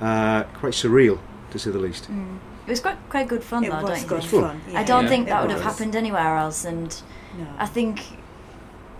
Uh, 0.00 0.42
quite 0.54 0.74
surreal, 0.74 1.18
to 1.50 1.58
say 1.58 1.70
the 1.70 1.78
least. 1.78 2.10
Mm. 2.10 2.38
It 2.66 2.70
was 2.70 2.80
quite 2.80 2.98
quite 3.08 3.28
good 3.28 3.42
fun, 3.42 3.64
It 3.64 3.70
though, 3.70 3.80
was 3.82 3.90
don't 3.90 4.00
you 4.02 4.06
good 4.08 4.20
think? 4.24 4.42
fun. 4.42 4.60
fun. 4.60 4.76
I 4.76 4.84
don't 4.84 5.04
Yeah. 5.04 5.08
think 5.10 5.26
it 5.26 5.30
that 5.30 5.42
would 5.42 5.50
have 5.52 5.62
happened 5.62 5.96
anywhere 5.96 6.36
else, 6.36 6.64
and 6.64 6.94
No. 7.38 7.46
I 7.58 7.66
think 7.66 8.00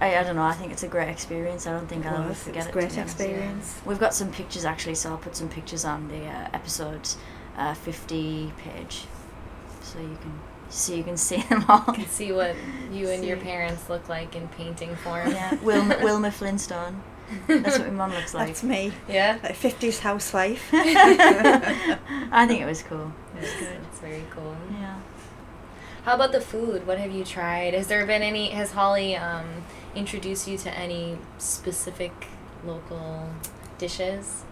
I, 0.01 0.17
I 0.19 0.23
don't 0.25 0.37
know. 0.37 0.43
I 0.43 0.53
think 0.53 0.73
it's 0.73 0.83
a 0.83 0.89
great 0.89 1.09
experience. 1.09 1.67
I 1.67 1.73
don't 1.73 1.89
think 1.89 2.07
I'll 2.07 2.15
ever 2.19 2.29
was. 2.29 2.39
It 2.39 2.45
forget 2.45 2.57
was 2.57 2.67
it. 2.67 2.71
a 2.71 2.73
great 2.73 2.91
be 2.95 3.01
honest. 3.01 3.21
experience. 3.21 3.81
We've 3.85 3.99
got 3.99 4.15
some 4.15 4.31
pictures 4.31 4.65
actually, 4.65 4.95
so 4.95 5.11
I'll 5.11 5.17
put 5.19 5.35
some 5.37 5.49
pictures 5.49 5.85
on 5.85 6.09
the 6.09 6.25
uh, 6.27 6.49
episode 6.53 7.09
uh, 7.59 7.75
50 7.75 8.53
page, 8.59 9.05
so 9.83 9.99
you 9.99 10.17
can 10.21 10.33
so 10.69 10.95
you 10.95 11.03
can 11.05 11.17
see 11.17 11.43
them 11.49 11.65
all. 11.69 11.85
You 11.89 11.93
can 11.95 12.07
see 12.07 12.33
what 12.33 12.55
you 12.93 13.09
and 13.09 13.25
your 13.25 13.37
parents 13.37 13.89
look 13.89 14.09
like 14.09 14.35
in 14.37 14.49
painting 14.49 14.95
form. 14.97 15.31
yeah, 15.31 15.55
Wilma, 15.63 15.99
Wilma 16.03 16.31
Flintstone. 16.31 17.03
That's 17.49 17.79
what 17.79 17.89
my 17.89 18.07
mum 18.07 18.13
looks 18.15 18.35
like. 18.35 18.47
That's 18.49 18.63
me, 18.63 18.93
Yeah. 19.09 19.39
like 19.43 19.57
fifties 19.57 19.99
housewife. 19.99 20.69
I 20.73 22.47
think 22.47 22.61
it 22.63 22.67
was 22.67 22.83
cool. 22.83 23.13
It 23.37 23.43
was 23.43 23.53
good. 23.59 23.79
It's 23.91 23.99
very 24.01 24.23
cool. 24.31 24.57
Yeah. 24.73 24.97
How 26.05 26.15
about 26.15 26.31
the 26.31 26.41
food? 26.41 26.87
What 26.87 26.99
have 26.99 27.11
you 27.11 27.25
tried? 27.25 27.75
Has 27.75 27.89
there 27.89 28.07
been 28.07 28.23
any? 28.23 28.51
Has 28.51 28.71
Holly 28.73 29.17
um, 29.17 29.65
introduced 29.97 30.47
you 30.47 30.57
to 30.59 30.71
any 30.79 31.19
specific 31.39 32.13
local 32.65 33.29
dishes? 33.79 34.45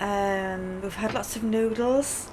Um, 0.00 0.80
we've 0.82 0.94
had 0.94 1.12
lots 1.14 1.36
of 1.36 1.42
noodles, 1.42 2.28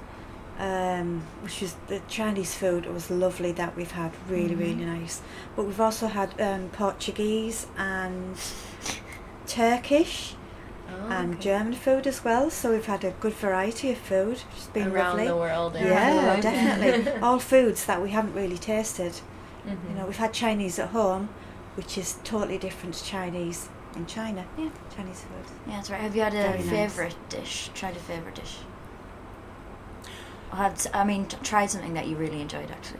um, 0.59 1.23
which 1.41 1.61
is 1.63 1.75
the 1.87 1.99
Chinese 2.07 2.55
food. 2.55 2.85
It 2.85 2.93
was 2.93 3.09
lovely 3.09 3.51
that 3.53 3.75
we've 3.75 3.91
had, 3.91 4.11
really, 4.29 4.55
Mhm. 4.55 4.59
really 4.59 4.85
nice. 4.85 5.21
But 5.55 5.63
we've 5.65 5.81
also 5.81 6.07
had 6.07 6.39
um, 6.39 6.69
Portuguese 6.69 7.67
and 7.77 8.37
Turkish 9.47 10.35
Oh, 10.89 11.07
and 11.09 11.33
okay. 11.35 11.41
German 11.43 11.73
food 11.73 12.05
as 12.05 12.23
well. 12.23 12.49
So 12.51 12.71
we've 12.71 12.85
had 12.85 13.03
a 13.03 13.11
good 13.11 13.33
variety 13.33 13.91
of 13.91 13.97
food. 13.97 14.41
It's 14.55 14.67
been 14.67 14.91
around 14.91 15.17
lovely. 15.17 15.27
the 15.27 15.35
world. 15.35 15.73
Yeah, 15.75 16.39
definitely. 16.41 17.11
All 17.21 17.39
foods 17.39 17.85
that 17.85 18.01
we 18.01 18.09
haven't 18.11 18.33
really 18.35 18.57
tasted. 18.57 19.13
Mhm. 19.65 19.89
You 19.89 19.95
know, 19.95 20.05
we've 20.05 20.17
had 20.17 20.33
Chinese 20.33 20.77
at 20.77 20.89
home, 20.89 21.29
which 21.75 21.97
is 21.97 22.17
totally 22.23 22.57
different 22.59 22.95
to 22.95 23.03
Chinese 23.05 23.69
in 23.95 24.05
China. 24.05 24.45
Yeah. 24.57 24.69
Chinese 24.95 25.21
food. 25.21 25.45
Yeah, 25.67 25.77
that's 25.77 25.89
right. 25.89 26.01
Have 26.01 26.15
you 26.15 26.21
had 26.21 26.33
a 26.33 26.41
Very 26.41 26.59
nice. 26.59 26.69
favorite 26.69 27.15
dish? 27.29 27.71
Tried 27.73 27.95
a 27.95 27.99
favorite 27.99 28.35
dish? 28.35 28.57
Or 30.53 30.57
had 30.57 30.87
I 30.93 31.03
mean, 31.03 31.25
t- 31.25 31.37
tried 31.43 31.71
something 31.71 31.95
that 31.95 32.05
you 32.07 32.15
really 32.15 32.41
enjoyed 32.41 32.69
actually. 32.71 32.99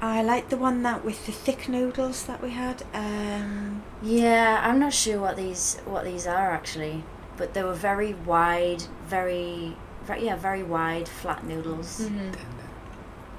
I 0.00 0.20
like 0.22 0.48
the 0.48 0.56
one 0.56 0.82
that 0.82 1.04
with 1.04 1.26
the 1.26 1.32
thick 1.32 1.68
noodles 1.68 2.24
that 2.26 2.42
we 2.42 2.50
had. 2.50 2.82
Um, 2.92 3.82
Yeah, 4.02 4.60
I'm 4.64 4.80
not 4.80 4.92
sure 4.92 5.20
what 5.20 5.36
these 5.36 5.78
what 5.84 6.04
these 6.04 6.26
are 6.26 6.50
actually, 6.50 7.04
but 7.36 7.54
they 7.54 7.62
were 7.62 7.72
very 7.90 8.14
wide, 8.14 8.82
very, 9.06 9.76
very 10.04 10.24
yeah, 10.24 10.34
very 10.36 10.64
wide, 10.64 11.06
flat 11.08 11.44
noodles. 11.46 12.00
Mhm. 12.00 12.34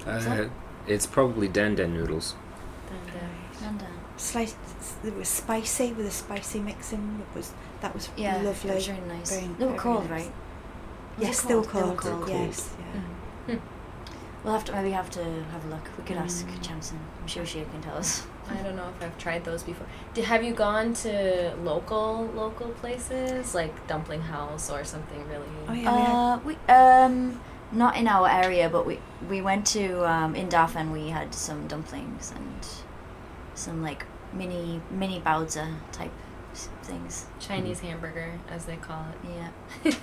Uh, 0.06 0.48
it's 0.86 1.06
probably 1.06 1.48
dan 1.48 1.74
dan 1.74 1.92
noodles. 1.92 2.34
And, 2.90 3.80
And, 3.82 3.84
slight, 4.16 4.54
it 5.04 5.14
was 5.16 5.28
spicy 5.28 5.92
with 5.92 6.06
a 6.06 6.10
spicy 6.10 6.60
mixing. 6.60 7.20
It 7.20 7.36
was 7.36 7.52
that 7.82 7.92
was 7.94 8.08
yeah, 8.16 8.36
lovely. 8.40 8.70
It 8.70 8.74
was 8.74 8.88
really 8.88 9.08
nice. 9.18 9.30
Very- 9.30 9.50
they 9.58 9.66
were 9.66 9.74
cold, 9.78 10.08
nice. 10.10 10.24
right? 10.24 10.32
Was 11.18 11.26
yes, 11.26 11.44
it 11.44 11.48
they 11.48 11.54
were 11.54 11.62
cold? 11.62 11.84
They 11.84 11.88
were 11.90 11.96
cold. 11.96 12.26
cold. 12.26 12.28
Yes, 12.28 12.74
yeah. 12.78 13.54
mhm. 13.54 13.60
We'll 14.42 14.52
have 14.52 14.64
to 14.66 14.72
maybe 14.72 14.90
have 14.90 15.08
to 15.10 15.24
have 15.24 15.64
a 15.64 15.68
look. 15.68 15.88
We 15.96 16.04
could 16.04 16.18
ask 16.18 16.46
Mm. 16.46 16.62
Chamson. 16.62 16.98
I'm 17.20 17.26
sure 17.26 17.46
she 17.46 17.60
can 17.62 17.80
tell 17.80 17.96
us. 17.96 18.26
I 18.50 18.56
don't 18.62 18.76
know 18.76 18.88
if 18.90 19.02
I've 19.02 19.16
tried 19.16 19.42
those 19.44 19.62
before. 19.62 19.86
Did, 20.12 20.26
have 20.26 20.44
you 20.44 20.52
gone 20.52 20.92
to 21.04 21.54
local 21.62 22.26
local 22.34 22.68
places 22.82 23.54
like 23.54 23.72
Dumpling 23.86 24.20
House 24.20 24.70
or 24.70 24.84
something 24.84 25.26
really? 25.28 25.48
Oh 25.68 25.72
yeah, 25.72 26.36
we 26.44 26.54
Uh, 26.54 26.56
we 26.68 26.72
um 26.74 27.40
not 27.72 27.96
in 27.96 28.06
our 28.06 28.28
area, 28.28 28.68
but 28.68 28.84
we 28.84 28.98
we 29.30 29.40
went 29.40 29.66
to 29.68 30.04
um 30.06 30.34
in 30.34 30.48
Dafen. 30.48 30.92
We 30.92 31.08
had 31.08 31.32
some 31.34 31.66
dumplings 31.66 32.32
and 32.36 32.66
some 33.54 33.82
like 33.82 34.04
mini 34.34 34.80
mini 34.90 35.20
baozi 35.20 35.66
type 35.92 36.12
things. 36.82 37.24
Chinese 37.40 37.80
hamburger, 37.80 38.32
as 38.50 38.66
they 38.66 38.76
call 38.76 39.06
it. 39.12 39.18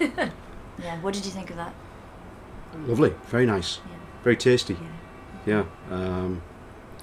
yeah. 0.01 0.29
What 1.01 1.13
did 1.13 1.25
you 1.25 1.31
think 1.31 1.49
of 1.49 1.57
that? 1.57 1.73
Lovely, 2.87 3.13
very 3.27 3.45
nice, 3.45 3.79
Yeah. 3.85 3.97
very 4.23 4.35
tasty. 4.37 4.73
yeah. 4.75 4.87
Yeah, 5.43 5.63
um, 5.95 6.41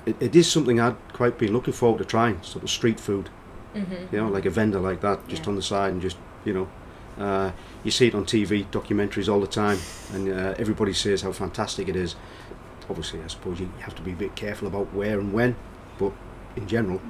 it, 0.06 0.16
it 0.20 0.36
is 0.36 0.50
something 0.50 0.78
I'd 0.80 0.96
quite 1.12 1.38
been 1.38 1.52
looking 1.52 1.72
forward 1.74 1.98
to 1.98 2.04
trying. 2.04 2.40
Sort 2.42 2.62
of 2.62 2.70
street 2.70 3.00
food, 3.00 3.28
mm-hmm. 3.74 4.14
you 4.14 4.20
know, 4.22 4.28
like 4.28 4.46
a 4.46 4.50
vendor 4.50 4.78
like 4.78 5.00
that, 5.00 5.26
just 5.28 5.42
Yeah. 5.42 5.48
on 5.50 5.56
the 5.56 5.62
side, 5.62 5.92
and 5.92 6.00
just 6.00 6.16
you 6.44 6.52
know, 6.54 6.68
uh, 7.24 7.50
you 7.84 7.90
see 7.90 8.06
it 8.06 8.14
on 8.14 8.24
TV 8.24 8.64
documentaries 8.70 9.28
all 9.30 9.40
the 9.40 9.46
time, 9.48 9.78
and 10.14 10.28
uh, 10.28 10.54
everybody 10.58 10.92
says 10.92 11.22
how 11.22 11.32
fantastic 11.32 11.88
it 11.88 11.96
is. 11.96 12.14
Obviously, 12.88 13.20
I 13.22 13.26
suppose 13.26 13.58
you, 13.60 13.66
you 13.66 13.82
have 13.84 13.94
to 13.96 14.02
be 14.02 14.12
a 14.12 14.16
bit 14.16 14.34
careful 14.36 14.68
about 14.68 14.94
where 14.94 15.18
and 15.20 15.32
when, 15.32 15.56
but 15.98 16.12
in 16.56 16.66
general, 16.68 17.00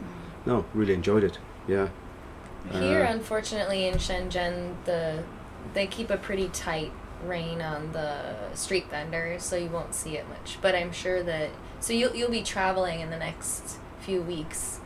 no, 0.47 0.65
really 0.75 0.95
enjoyed 0.95 1.23
it. 1.25 1.39
Yeah, 1.69 1.89
Here, 2.73 3.05
Uh, 3.05 3.13
unfortunately, 3.13 3.87
in 3.87 3.95
Shenzhen, 3.97 4.75
the 4.87 5.23
they 5.75 5.87
keep 5.87 6.11
a 6.11 6.17
pretty 6.17 6.49
tight 6.49 6.93
rein 7.25 7.61
on 7.61 7.93
the 7.93 8.55
street 8.55 8.89
vendors, 8.91 9.43
so 9.45 9.57
you 9.57 9.69
won't 9.69 9.95
see 9.95 10.17
it 10.17 10.29
much. 10.29 10.59
But 10.63 10.75
I'm 10.75 10.93
sure 10.93 11.23
that 11.23 11.51
so 11.81 11.93
you'll 11.93 12.15
you'll 12.15 12.31
be 12.31 12.43
traveling 12.43 13.01
in 13.01 13.11
the 13.11 13.19
next 13.19 13.79
few 14.01 14.21
weeks, 14.23 14.81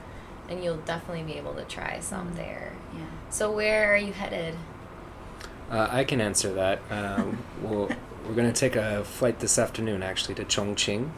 and 0.48 0.62
you'll 0.64 0.78
definitely 0.78 1.22
be 1.24 1.38
able 1.38 1.54
to 1.54 1.64
try 1.64 2.00
some 2.00 2.32
Mm. 2.32 2.36
there. 2.36 2.72
Yeah. 2.94 3.00
So 3.30 3.50
where 3.52 3.92
are 3.92 3.96
you 3.96 4.12
headed? 4.12 4.54
Uh, 5.70 5.88
I 5.90 6.04
can 6.04 6.20
answer 6.20 6.52
that. 6.54 6.80
Um, 6.90 7.38
we'll, 7.62 7.88
we're 8.26 8.34
going 8.34 8.52
to 8.52 8.58
take 8.58 8.76
a 8.76 9.04
flight 9.04 9.38
this 9.40 9.58
afternoon, 9.58 10.02
actually, 10.02 10.34
to 10.34 10.44
Chongqing. 10.44 11.10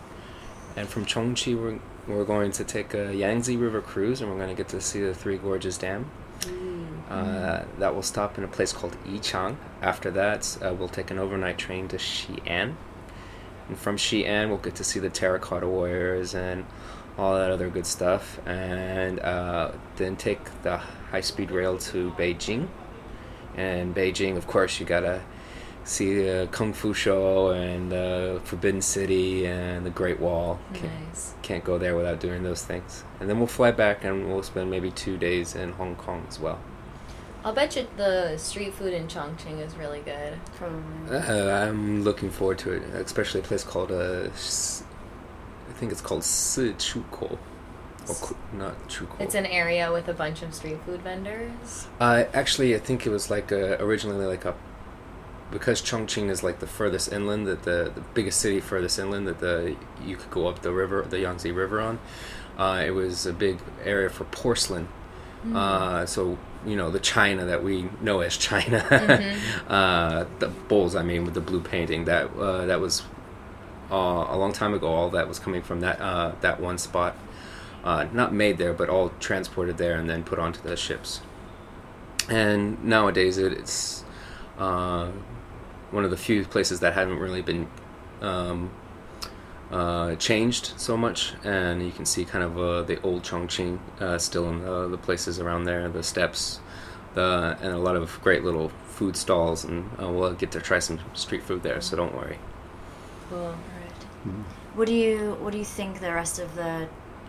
And 0.76 0.88
from 0.88 1.04
Chongqing, 1.06 1.60
we're, 2.06 2.14
we're 2.14 2.24
going 2.24 2.52
to 2.52 2.62
take 2.64 2.94
a 2.94 3.12
Yangtze 3.14 3.56
River 3.56 3.80
cruise, 3.80 4.20
and 4.20 4.30
we're 4.30 4.36
going 4.36 4.50
to 4.50 4.54
get 4.54 4.68
to 4.68 4.80
see 4.80 5.00
the 5.00 5.12
Three 5.14 5.38
Gorges 5.38 5.76
Dam. 5.78 6.08
Uh, 7.08 7.64
that 7.78 7.94
will 7.94 8.02
stop 8.02 8.38
in 8.38 8.44
a 8.44 8.48
place 8.48 8.72
called 8.72 8.96
Yichang. 9.04 9.56
After 9.82 10.10
that, 10.12 10.56
uh, 10.64 10.72
we'll 10.72 10.88
take 10.88 11.10
an 11.10 11.18
overnight 11.18 11.58
train 11.58 11.86
to 11.88 11.96
Xi'an. 11.96 12.74
And 13.68 13.78
from 13.78 13.96
Xi'an, 13.96 14.48
we'll 14.48 14.58
get 14.58 14.74
to 14.76 14.84
see 14.84 15.00
the 15.00 15.10
Terracotta 15.10 15.66
Warriors 15.68 16.34
and 16.34 16.64
all 17.18 17.36
that 17.36 17.50
other 17.50 17.68
good 17.68 17.86
stuff. 17.86 18.40
And 18.46 19.20
uh, 19.20 19.72
then 19.96 20.16
take 20.16 20.40
the 20.62 20.78
high 20.78 21.20
speed 21.20 21.50
rail 21.50 21.76
to 21.78 22.10
Beijing. 22.12 22.68
And 23.56 23.94
Beijing, 23.94 24.36
of 24.36 24.46
course, 24.46 24.80
you 24.80 24.86
gotta 24.86 25.20
see 25.84 26.14
the 26.24 26.48
Kung 26.50 26.72
Fu 26.72 26.94
show 26.94 27.50
and 27.50 27.92
the 27.92 28.40
Forbidden 28.44 28.80
City 28.80 29.46
and 29.46 29.84
the 29.84 29.90
Great 29.90 30.18
Wall. 30.18 30.58
Can't, 30.72 30.90
Nice. 31.08 31.34
can't 31.42 31.62
go 31.62 31.76
there 31.78 31.94
without 31.94 32.18
doing 32.18 32.42
those 32.42 32.62
things. 32.64 33.04
And 33.20 33.28
then 33.28 33.38
we'll 33.38 33.46
fly 33.46 33.70
back 33.70 34.02
and 34.04 34.26
we'll 34.32 34.42
spend 34.42 34.70
maybe 34.70 34.90
two 34.90 35.18
days 35.18 35.54
in 35.54 35.72
Hong 35.72 35.94
Kong 35.96 36.24
as 36.28 36.40
well. 36.40 36.58
I'll 37.44 37.52
bet 37.52 37.76
you 37.76 37.86
the 37.98 38.38
street 38.38 38.72
food 38.74 38.94
in 38.94 39.06
Chongqing 39.06 39.60
is 39.60 39.74
really 39.76 40.00
good. 40.00 40.38
Probably. 40.56 41.16
Uh, 41.16 41.68
I'm 41.68 42.02
looking 42.02 42.30
forward 42.30 42.58
to 42.60 42.72
it, 42.72 42.82
especially 42.94 43.40
a 43.40 43.44
place 43.44 43.62
called 43.62 43.92
uh, 43.92 44.28
S- 44.32 44.82
I 45.68 45.72
think 45.74 45.92
it's 45.92 46.00
called 46.00 46.22
Sichuko. 46.22 47.38
Or 48.08 48.14
Ku- 48.14 48.36
not 48.54 48.88
Chuko. 48.88 49.20
It's 49.20 49.34
an 49.34 49.44
area 49.46 49.92
with 49.92 50.08
a 50.08 50.14
bunch 50.14 50.42
of 50.42 50.54
street 50.54 50.78
food 50.86 51.02
vendors. 51.02 51.86
Uh, 52.00 52.24
actually, 52.32 52.74
I 52.74 52.78
think 52.78 53.06
it 53.06 53.10
was 53.10 53.30
like 53.30 53.52
a, 53.52 53.80
originally 53.82 54.24
like 54.26 54.44
a 54.46 54.54
because 55.50 55.82
Chongqing 55.82 56.30
is 56.30 56.42
like 56.42 56.60
the 56.60 56.66
furthest 56.66 57.12
inland, 57.12 57.46
that 57.46 57.62
the, 57.64 57.92
the 57.94 58.00
biggest 58.14 58.40
city 58.40 58.60
furthest 58.60 58.98
inland 58.98 59.26
that 59.28 59.40
the 59.40 59.76
you 60.02 60.16
could 60.16 60.30
go 60.30 60.48
up 60.48 60.62
the 60.62 60.72
river, 60.72 61.02
the 61.08 61.20
Yangtze 61.20 61.50
River 61.52 61.80
on. 61.80 61.98
Uh, 62.56 62.82
it 62.86 62.90
was 62.90 63.26
a 63.26 63.32
big 63.34 63.58
area 63.84 64.08
for 64.08 64.24
porcelain. 64.24 64.88
Uh, 65.54 66.06
so 66.06 66.38
you 66.66 66.76
know 66.76 66.90
the 66.90 66.98
China 67.00 67.44
that 67.44 67.62
we 67.62 67.88
know 68.00 68.20
as 68.20 68.36
China, 68.36 68.80
Mhm. 68.90 69.38
uh, 69.68 70.24
the 70.38 70.48
bowls. 70.48 70.94
I 70.96 71.02
mean, 71.02 71.24
with 71.24 71.34
the 71.34 71.40
blue 71.40 71.60
painting 71.60 72.04
that 72.06 72.30
uh, 72.36 72.66
that 72.66 72.80
was 72.80 73.02
uh, 73.90 74.26
a 74.28 74.36
long 74.36 74.52
time 74.52 74.72
ago. 74.74 74.88
All 74.88 75.10
that 75.10 75.28
was 75.28 75.38
coming 75.38 75.62
from 75.62 75.80
that 75.80 76.00
uh, 76.00 76.32
that 76.40 76.60
one 76.60 76.78
spot, 76.78 77.16
uh, 77.84 78.06
not 78.12 78.32
made 78.32 78.58
there, 78.58 78.72
but 78.72 78.88
all 78.88 79.12
transported 79.20 79.76
there 79.78 79.96
and 79.98 80.08
then 80.08 80.22
put 80.24 80.38
onto 80.38 80.60
the 80.62 80.76
ships. 80.76 81.20
And 82.28 82.82
nowadays, 82.84 83.36
it, 83.38 83.52
it's 83.52 84.04
uh, 84.58 85.08
one 85.90 86.04
of 86.04 86.10
the 86.10 86.16
few 86.16 86.44
places 86.44 86.80
that 86.80 86.94
haven't 86.94 87.18
really 87.18 87.42
been 87.42 87.68
um, 88.22 88.70
uh, 89.74 90.14
changed 90.16 90.72
so 90.76 90.96
much, 90.96 91.34
and 91.42 91.84
you 91.84 91.90
can 91.90 92.06
see 92.06 92.24
kind 92.24 92.44
of 92.44 92.56
uh, 92.56 92.82
the 92.82 93.00
old 93.02 93.24
Chongqing 93.24 93.80
uh, 94.00 94.18
still 94.18 94.48
in 94.48 94.64
the, 94.64 94.88
the 94.88 94.96
places 94.96 95.40
around 95.40 95.64
there, 95.64 95.88
the 95.88 96.02
steps, 96.02 96.60
the 97.14 97.58
and 97.60 97.72
a 97.72 97.78
lot 97.78 97.96
of 97.96 98.20
great 98.22 98.44
little 98.44 98.68
food 98.84 99.16
stalls, 99.16 99.64
and 99.64 99.90
uh, 100.00 100.08
we'll 100.08 100.32
get 100.34 100.52
to 100.52 100.60
try 100.60 100.78
some 100.78 101.00
street 101.14 101.42
food 101.42 101.64
there. 101.64 101.80
So 101.80 101.96
don't 101.96 102.14
worry. 102.14 102.38
Cool. 103.28 103.56
What 104.74 104.86
do 104.86 104.94
you 104.94 105.36
What 105.40 105.50
do 105.52 105.58
you 105.58 105.64
think 105.64 106.00
the 106.00 106.12
rest 106.12 106.38
of 106.38 106.54
the 106.54 106.88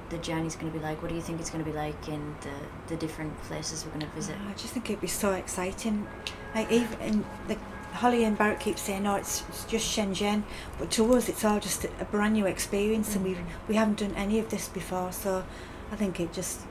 the 0.09 0.19
journey's 0.19 0.55
going 0.55 0.71
to 0.71 0.77
be 0.77 0.83
like? 0.85 1.01
What 1.01 1.09
do 1.09 1.15
you 1.15 1.21
think 1.21 1.39
it's 1.39 1.49
going 1.49 1.65
to 1.65 1.71
be 1.71 1.75
like 1.75 2.07
in 2.07 2.35
the 2.41 2.93
the 2.93 2.95
different 2.95 3.35
places 3.43 3.83
we're 3.83 3.97
going 3.97 4.11
to 4.11 4.15
visit? 4.15 4.35
I 4.47 4.53
just 4.53 4.71
think 4.71 4.87
it'd 4.91 5.01
be 5.01 5.07
so 5.07 5.31
exciting. 5.33 6.07
Like 6.53 6.71
even 6.71 7.01
in 7.01 7.25
the 7.47 7.57
Holly 7.95 8.23
and 8.23 8.37
Barrett 8.37 8.59
keep 8.59 8.77
saying, 8.77 9.05
"Oh, 9.07 9.15
it's, 9.15 9.43
it's 9.49 9.63
just 9.65 9.85
Shenzhen," 9.97 10.43
but 10.77 10.91
to 10.91 11.13
us, 11.15 11.29
it's 11.29 11.43
all 11.45 11.59
just 11.59 11.85
a, 11.85 11.89
a 12.01 12.05
brand 12.05 12.33
new 12.33 12.45
experience, 12.45 13.15
and 13.15 13.23
we 13.25 13.37
we 13.67 13.75
haven't 13.75 13.99
done 13.99 14.13
any 14.15 14.39
of 14.39 14.49
this 14.49 14.67
before. 14.67 15.11
So, 15.11 15.43
I 15.91 15.95
think 15.95 16.19
it 16.19 16.33
just, 16.33 16.61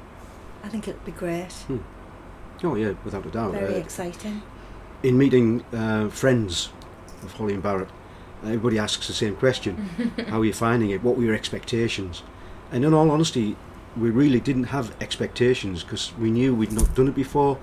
I 0.62 0.68
think 0.68 0.86
it'd 0.88 1.04
be 1.04 1.12
great. 1.12 1.52
Oh 2.62 2.74
yeah, 2.76 2.92
without 3.04 3.26
a 3.26 3.30
doubt. 3.30 3.52
Very 3.52 3.74
Uh, 3.74 3.78
exciting. 3.78 4.42
in 5.02 5.18
meeting 5.18 5.64
uh, 5.72 6.08
friends 6.08 6.70
of 7.22 7.32
Holly 7.32 7.54
and 7.54 7.62
Barrett, 7.62 7.88
everybody 8.42 8.78
asks 8.78 9.06
the 9.06 9.12
same 9.14 9.34
question: 9.36 10.12
How 10.28 10.40
are 10.40 10.44
you 10.44 10.52
finding 10.52 10.90
it? 10.90 11.02
What 11.02 11.16
were 11.16 11.24
your 11.24 11.34
expectations? 11.34 12.22
And 12.72 12.84
in 12.84 12.92
all 12.94 13.10
honesty, 13.10 13.56
we 13.96 14.10
really 14.10 14.40
didn't 14.40 14.64
have 14.64 14.94
expectations 15.00 15.84
because 15.84 16.12
we 16.18 16.30
knew 16.30 16.54
we'd 16.54 16.72
not 16.72 16.94
done 16.94 17.08
it 17.08 17.14
before, 17.14 17.58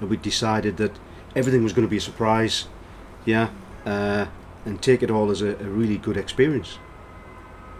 and 0.00 0.08
we 0.10 0.16
decided 0.16 0.76
that 0.76 0.92
everything 1.34 1.62
was 1.64 1.72
going 1.72 1.86
to 1.86 1.90
be 1.90 1.96
a 1.98 2.00
surprise. 2.12 2.66
Yeah, 3.24 3.50
uh, 3.86 4.26
and 4.64 4.80
take 4.82 5.02
it 5.02 5.10
all 5.10 5.30
as 5.30 5.42
a, 5.42 5.56
a 5.56 5.64
really 5.64 5.98
good 5.98 6.16
experience. 6.16 6.78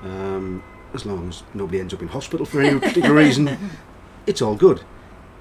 Um, 0.03 0.63
as 0.95 1.07
long 1.07 1.29
as 1.29 1.43
nobody 1.55 1.81
ends 1.81 1.95
up 1.95 2.03
in 2.03 2.09
hospital 2.09 2.45
for 2.45 2.61
any 2.61 2.79
particular 2.79 3.15
reason, 3.15 3.57
it's 4.27 4.43
all 4.43 4.55
good. 4.55 4.83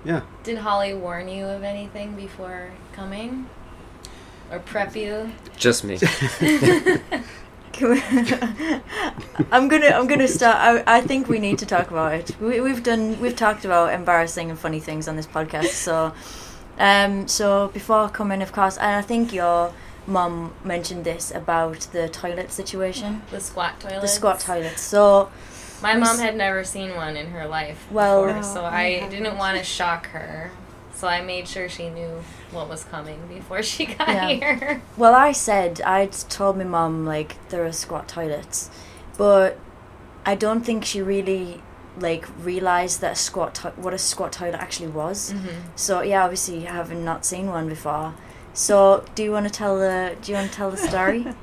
Yeah. 0.03 0.22
Did 0.43 0.60
Holly 0.60 0.93
warn 0.93 1.27
you 1.27 1.46
of 1.46 1.63
anything 1.63 2.15
before 2.15 2.72
coming? 2.93 3.48
Or 4.51 4.60
prep 4.60 4.96
you? 4.96 5.31
Just 5.58 5.84
me. 5.84 5.98
I'm 9.51 9.67
gonna 9.67 9.88
I'm 9.88 10.08
gonna 10.08 10.27
start. 10.27 10.58
I, 10.58 10.98
I 10.98 11.01
think 11.01 11.29
we 11.29 11.39
need 11.39 11.58
to 11.60 11.65
talk 11.65 11.89
about 11.89 12.13
it. 12.13 12.39
We, 12.39 12.60
we've 12.60 12.84
done 12.84 13.20
we've 13.22 13.36
talked 13.36 13.63
about 13.63 13.93
embarrassing 13.93 14.50
and 14.50 14.60
funny 14.60 14.79
things 14.79 15.08
on 15.08 15.15
this 15.15 15.25
podcast. 15.25 15.67
So, 15.70 16.13
um, 16.77 17.27
so 17.27 17.70
before 17.70 18.10
coming, 18.10 18.41
of 18.41 18.51
course, 18.51 18.77
and 18.77 18.96
I 18.98 19.01
think 19.01 19.31
your 19.34 19.74
mum 20.08 20.53
mentioned 20.63 21.03
this 21.05 21.31
about 21.31 21.79
the 21.91 22.10
toilet 22.10 22.51
situation, 22.51 23.22
The 23.31 23.39
squat 23.39 23.79
toilet? 23.79 24.01
the 24.01 24.08
squat 24.08 24.39
toilets. 24.39 24.81
So 24.81 25.29
My 25.81 25.96
mom 25.96 26.20
had 26.20 26.36
never 26.36 26.63
seen 26.63 26.96
one 26.96 27.15
in 27.17 27.27
her 27.31 27.48
life 27.48 27.86
Well- 27.91 28.25
before, 28.27 28.43
so 28.43 28.63
I 28.65 28.79
I 28.81 28.89
haven't. 29.00 29.10
didn't 29.12 29.38
want 29.38 29.58
to 29.58 29.63
shock 29.63 30.08
her. 30.08 30.51
So 30.93 31.08
I 31.08 31.22
made 31.22 31.48
sure 31.48 31.67
she 31.70 31.89
knew 31.89 32.24
what 32.51 32.67
was 32.70 32.84
coming 32.84 33.20
before 33.27 33.63
she 33.63 33.86
got 33.98 34.08
Yeah. 34.10 34.27
here. 34.29 34.81
Well, 34.98 35.15
I 35.15 35.31
said 35.31 35.81
I'd 35.81 36.12
told 36.29 36.58
my 36.58 36.63
mom 36.65 37.05
like 37.05 37.36
there 37.50 37.65
are 37.65 37.72
squat 37.72 38.08
toilets, 38.08 38.70
but 39.17 39.58
I 40.25 40.36
don't 40.36 40.62
think 40.63 40.86
she 40.86 41.01
really 41.01 41.62
like 41.98 42.25
realized 42.43 43.01
that 43.01 43.13
a 43.13 43.15
squat 43.15 43.55
to- 43.55 43.74
what 43.77 43.93
a 43.93 43.98
squat 43.98 44.31
toilet 44.34 44.55
actually 44.55 44.89
was. 44.89 45.34
Mm-hmm. 45.34 45.60
So 45.75 46.01
yeah, 46.01 46.24
obviously 46.24 46.62
having 46.65 47.03
not 47.03 47.25
seen 47.25 47.48
one 47.48 47.67
before. 47.67 48.13
So 48.53 49.05
do 49.15 49.24
you 49.24 49.31
want 49.31 49.48
to 49.48 49.51
tell 49.53 49.77
the 49.77 50.15
do 50.21 50.32
you 50.32 50.38
want 50.38 50.52
to 50.52 50.56
tell 50.58 50.71
the 50.71 50.78
story? 50.78 51.26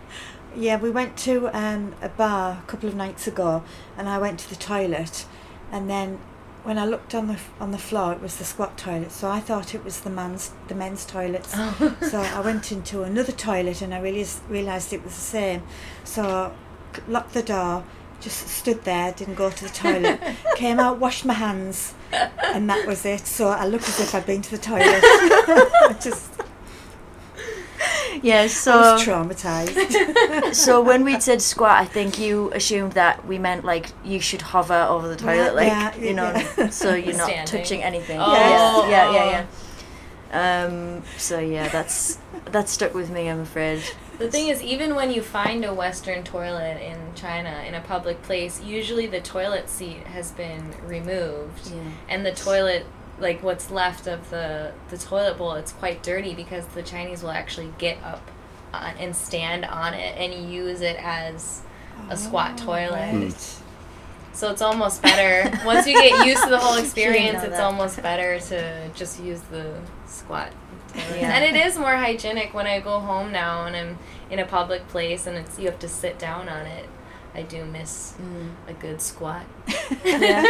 Yeah, 0.57 0.77
we 0.81 0.91
went 0.91 1.17
to 1.19 1.57
um, 1.57 1.95
a 2.03 2.09
bar 2.09 2.63
a 2.65 2.67
couple 2.67 2.89
of 2.89 2.95
nights 2.97 3.29
ago, 3.29 3.63
and 3.97 4.09
I 4.09 4.19
went 4.19 4.41
to 4.41 4.49
the 4.49 4.57
toilet, 4.57 5.27
and 5.71 5.89
then 5.89 6.19
when 6.65 6.79
I 6.79 6.85
looked 6.87 7.15
on 7.15 7.29
the 7.29 7.39
on 7.61 7.71
the 7.71 7.79
floor, 7.79 8.13
it 8.13 8.21
was 8.21 8.39
the 8.39 8.45
squat 8.45 8.77
toilet. 8.77 9.13
So 9.13 9.31
I 9.31 9.41
thought 9.41 9.75
it 9.75 9.85
was 9.85 10.01
the 10.01 10.11
man's 10.11 10.53
the 10.67 10.75
men's 10.75 11.05
toilets. 11.05 11.53
so 12.11 12.21
I 12.21 12.41
went 12.41 12.73
into 12.73 13.03
another 13.03 13.31
toilet, 13.31 13.83
and 13.83 13.95
I 13.95 14.01
realized 14.01 14.41
realized 14.49 14.93
it 14.93 15.05
was 15.05 15.15
the 15.15 15.21
same. 15.21 15.63
So 16.03 16.53
c- 16.97 17.03
locked 17.07 17.35
the 17.35 17.43
door, 17.43 17.85
just 18.21 18.49
stood 18.49 18.83
there, 18.85 19.13
didn't 19.13 19.37
go 19.37 19.51
to 19.51 19.65
the 19.65 19.71
toilet. 19.71 20.19
came 20.57 20.81
out, 20.81 20.99
washed 20.99 21.25
my 21.25 21.35
hands, 21.35 21.95
and 22.43 22.69
that 22.69 22.85
was 22.87 23.05
it. 23.05 23.27
So 23.27 23.49
I 23.49 23.67
looked 23.67 23.89
as 23.89 24.01
if 24.01 24.15
I'd 24.15 24.27
been 24.27 24.43
to 24.43 24.51
the 24.51 24.59
toilet. 24.59 26.01
Just 26.03 26.33
yeah. 28.23 28.43
I 28.43 28.47
So 28.49 28.93
was 28.93 29.03
traumatized. 29.05 30.55
so 30.55 30.81
when 30.83 31.05
we 31.05 31.21
said 31.21 31.41
squat, 31.43 31.79
I 31.81 31.85
think 31.85 32.19
you 32.19 32.51
assumed 32.53 32.93
that 32.93 33.27
we 33.27 33.39
meant 33.39 33.65
like 33.65 33.87
you 34.05 34.21
should 34.21 34.43
hover 34.43 34.87
over 34.89 35.09
the 35.09 35.17
toilet, 35.17 35.55
like 35.55 35.69
yeah, 35.69 35.97
you 35.97 36.15
know, 36.15 36.31
yeah. 36.33 36.69
so 36.71 36.95
you're 36.95 37.17
not 37.17 37.29
Standing. 37.29 37.47
touching 37.47 37.83
anything. 37.83 38.19
Oh. 38.21 38.33
Yeah, 38.33 38.89
yeah, 38.89 39.13
yeah, 39.13 39.31
yeah. 39.31 39.47
Um. 40.31 41.03
So 41.17 41.39
yeah, 41.39 41.69
that's 41.69 42.19
that 42.53 42.69
stuck 42.69 42.93
with 42.93 43.09
me. 43.11 43.31
I'm 43.31 43.41
afraid. 43.41 43.83
The 44.19 44.31
thing 44.31 44.49
is, 44.49 44.63
even 44.63 44.95
when 44.95 45.11
you 45.11 45.23
find 45.23 45.65
a 45.65 45.73
Western 45.73 46.23
toilet 46.23 46.83
in 46.83 46.99
China 47.15 47.65
in 47.67 47.75
a 47.75 47.81
public 47.81 48.21
place, 48.23 48.61
usually 48.63 49.07
the 49.07 49.21
toilet 49.21 49.71
seat 49.71 50.07
has 50.09 50.33
been 50.33 50.75
removed, 50.85 51.71
Yeah. 51.71 51.81
and 52.11 52.27
the 52.27 52.33
toilet, 52.33 52.85
like 53.21 53.43
what's 53.43 53.71
left 53.71 54.07
of 54.07 54.31
the 54.31 54.73
the 54.91 54.99
toilet 54.99 55.39
bowl, 55.39 55.53
it's 55.55 55.73
quite 55.73 56.03
dirty 56.03 56.35
because 56.35 56.67
the 56.69 56.83
Chinese 56.83 57.23
will 57.23 57.31
actually 57.31 57.73
get 57.79 58.03
up 58.03 58.31
uh, 58.73 58.93
and 58.99 59.15
stand 59.15 59.65
on 59.65 59.95
it 59.95 60.17
and 60.17 60.51
use 60.53 60.81
it 60.81 60.97
as 61.01 61.63
a 62.11 62.17
squat 62.17 62.59
toilet. 62.59 63.15
Right. 63.15 63.59
So 64.33 64.53
it's 64.53 64.63
almost 64.63 65.03
better 65.03 65.51
once 65.67 65.87
you 65.87 65.95
get 65.95 66.25
used 66.27 66.45
to 66.45 66.51
the 66.51 66.59
whole 66.59 66.79
experience. 66.83 67.43
It's 67.43 67.57
that. 67.57 67.65
almost 67.65 68.01
better 68.03 68.39
to 68.39 68.89
just 68.95 69.21
use 69.21 69.41
the 69.51 69.81
squat. 70.07 70.53
toilet. 70.93 71.21
Yeah. 71.21 71.37
And 71.37 71.57
it 71.57 71.67
is 71.67 71.77
more 71.77 71.97
hygienic 71.97 72.55
when 72.55 72.67
I 72.67 72.81
go 72.81 73.01
home 73.01 73.33
now 73.33 73.67
and 73.67 73.75
I'm 73.75 73.99
in 74.31 74.39
a 74.39 74.47
public 74.47 74.87
place 74.89 75.27
and 75.27 75.37
it's 75.37 75.59
you 75.59 75.67
have 75.67 75.81
to 75.81 75.89
sit 75.89 76.19
down 76.19 76.49
on 76.49 76.67
it. 76.67 76.89
I 77.39 77.43
do 77.43 77.65
miss 77.65 78.15
Mm. 78.21 78.51
a 78.69 78.73
good 78.85 79.01
squat. 79.01 79.45
Yeah. 80.05 80.43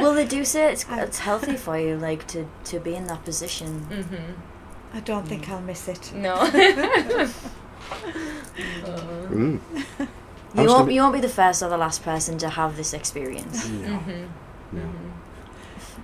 well, 0.00 0.14
they 0.14 0.26
do 0.26 0.44
say 0.44 0.72
it's 0.72 0.84
it's 0.90 1.18
healthy 1.18 1.56
for 1.56 1.76
you, 1.78 1.96
like 2.08 2.26
to 2.28 2.40
to 2.70 2.78
be 2.80 2.94
in 2.94 3.06
that 3.06 3.24
position. 3.24 3.86
Mm-hmm. 3.90 4.32
I 4.96 5.00
don't 5.00 5.26
think 5.28 5.48
I'll 5.48 5.60
miss 5.72 5.88
it. 5.88 6.12
No. 6.14 6.34
Uh, 8.84 9.28
Mm. 9.30 9.58
You 10.54 10.68
won't 10.68 10.92
you 10.92 11.00
won't 11.02 11.14
be 11.14 11.20
the 11.20 11.34
first 11.42 11.62
or 11.62 11.68
the 11.68 11.76
last 11.86 12.02
person 12.04 12.38
to 12.38 12.48
have 12.48 12.76
this 12.76 12.92
experience. 12.94 13.68
No, 13.68 13.88
mhm. 13.98 14.28
no. 14.72 14.82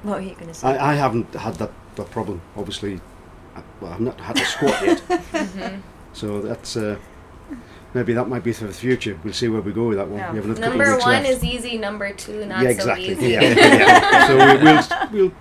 What 0.03 0.15
were 0.19 0.27
you 0.31 0.35
going 0.35 0.49
to 0.49 0.55
say? 0.55 0.67
I, 0.69 0.93
I 0.93 0.95
haven't 0.95 1.33
had 1.35 1.55
that, 1.57 1.71
that 1.97 2.11
problem. 2.11 2.41
Obviously, 2.57 3.01
I, 3.57 3.61
well, 3.81 3.93
I've 3.93 4.01
not 4.01 4.19
had 4.21 4.37
a 4.39 4.45
squat 4.45 4.83
yet. 4.87 5.03
Mhm. 5.33 5.81
So 6.13 6.41
that's 6.41 6.77
uh, 6.77 6.97
maybe 7.95 8.13
that 8.15 8.29
might 8.29 8.45
be 8.45 8.53
for 8.53 8.67
the 8.67 8.73
future. 8.73 9.19
We'll 9.25 9.33
see 9.33 9.49
where 9.49 9.61
we 9.61 9.73
go 9.73 9.89
with 9.89 9.99
that 9.99 10.09
one. 10.09 10.19
Yeah. 10.19 10.31
We 10.33 10.37
have 10.37 10.45
another 10.47 10.61
couple 10.63 10.81
of 10.81 10.87
Number 10.89 10.99
one 11.05 11.23
left. 11.23 11.29
is 11.29 11.45
easy. 11.45 11.79
Number 11.79 12.13
two, 12.13 12.47
not 12.47 12.63
yeah, 12.63 12.79
so 12.79 12.97
easy. 12.97 13.29
Yeah, 13.29 13.43
yeah. 13.43 14.27
So 14.27 14.37
we, 14.37 14.63
we'll 14.63 15.29
we'll 15.29 15.33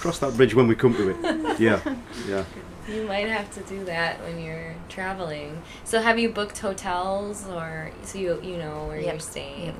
cross 0.00 0.18
that 0.20 0.36
bridge 0.36 0.54
when 0.54 0.68
we 0.68 0.74
come 0.74 0.94
to 0.94 1.10
it. 1.10 1.60
Yeah, 1.60 1.80
yeah. 2.28 2.44
You 2.88 3.02
might 3.04 3.26
have 3.28 3.52
to 3.54 3.60
do 3.62 3.84
that 3.86 4.20
when 4.22 4.40
you're 4.40 4.74
traveling. 4.88 5.60
So 5.84 6.00
have 6.00 6.18
you 6.20 6.28
booked 6.28 6.58
hotels 6.58 7.46
or 7.48 7.90
so 8.02 8.18
you 8.18 8.40
you 8.42 8.56
know 8.58 8.86
where 8.86 9.00
Yep. 9.00 9.12
you're 9.12 9.20
staying? 9.20 9.66
Yep. 9.66 9.74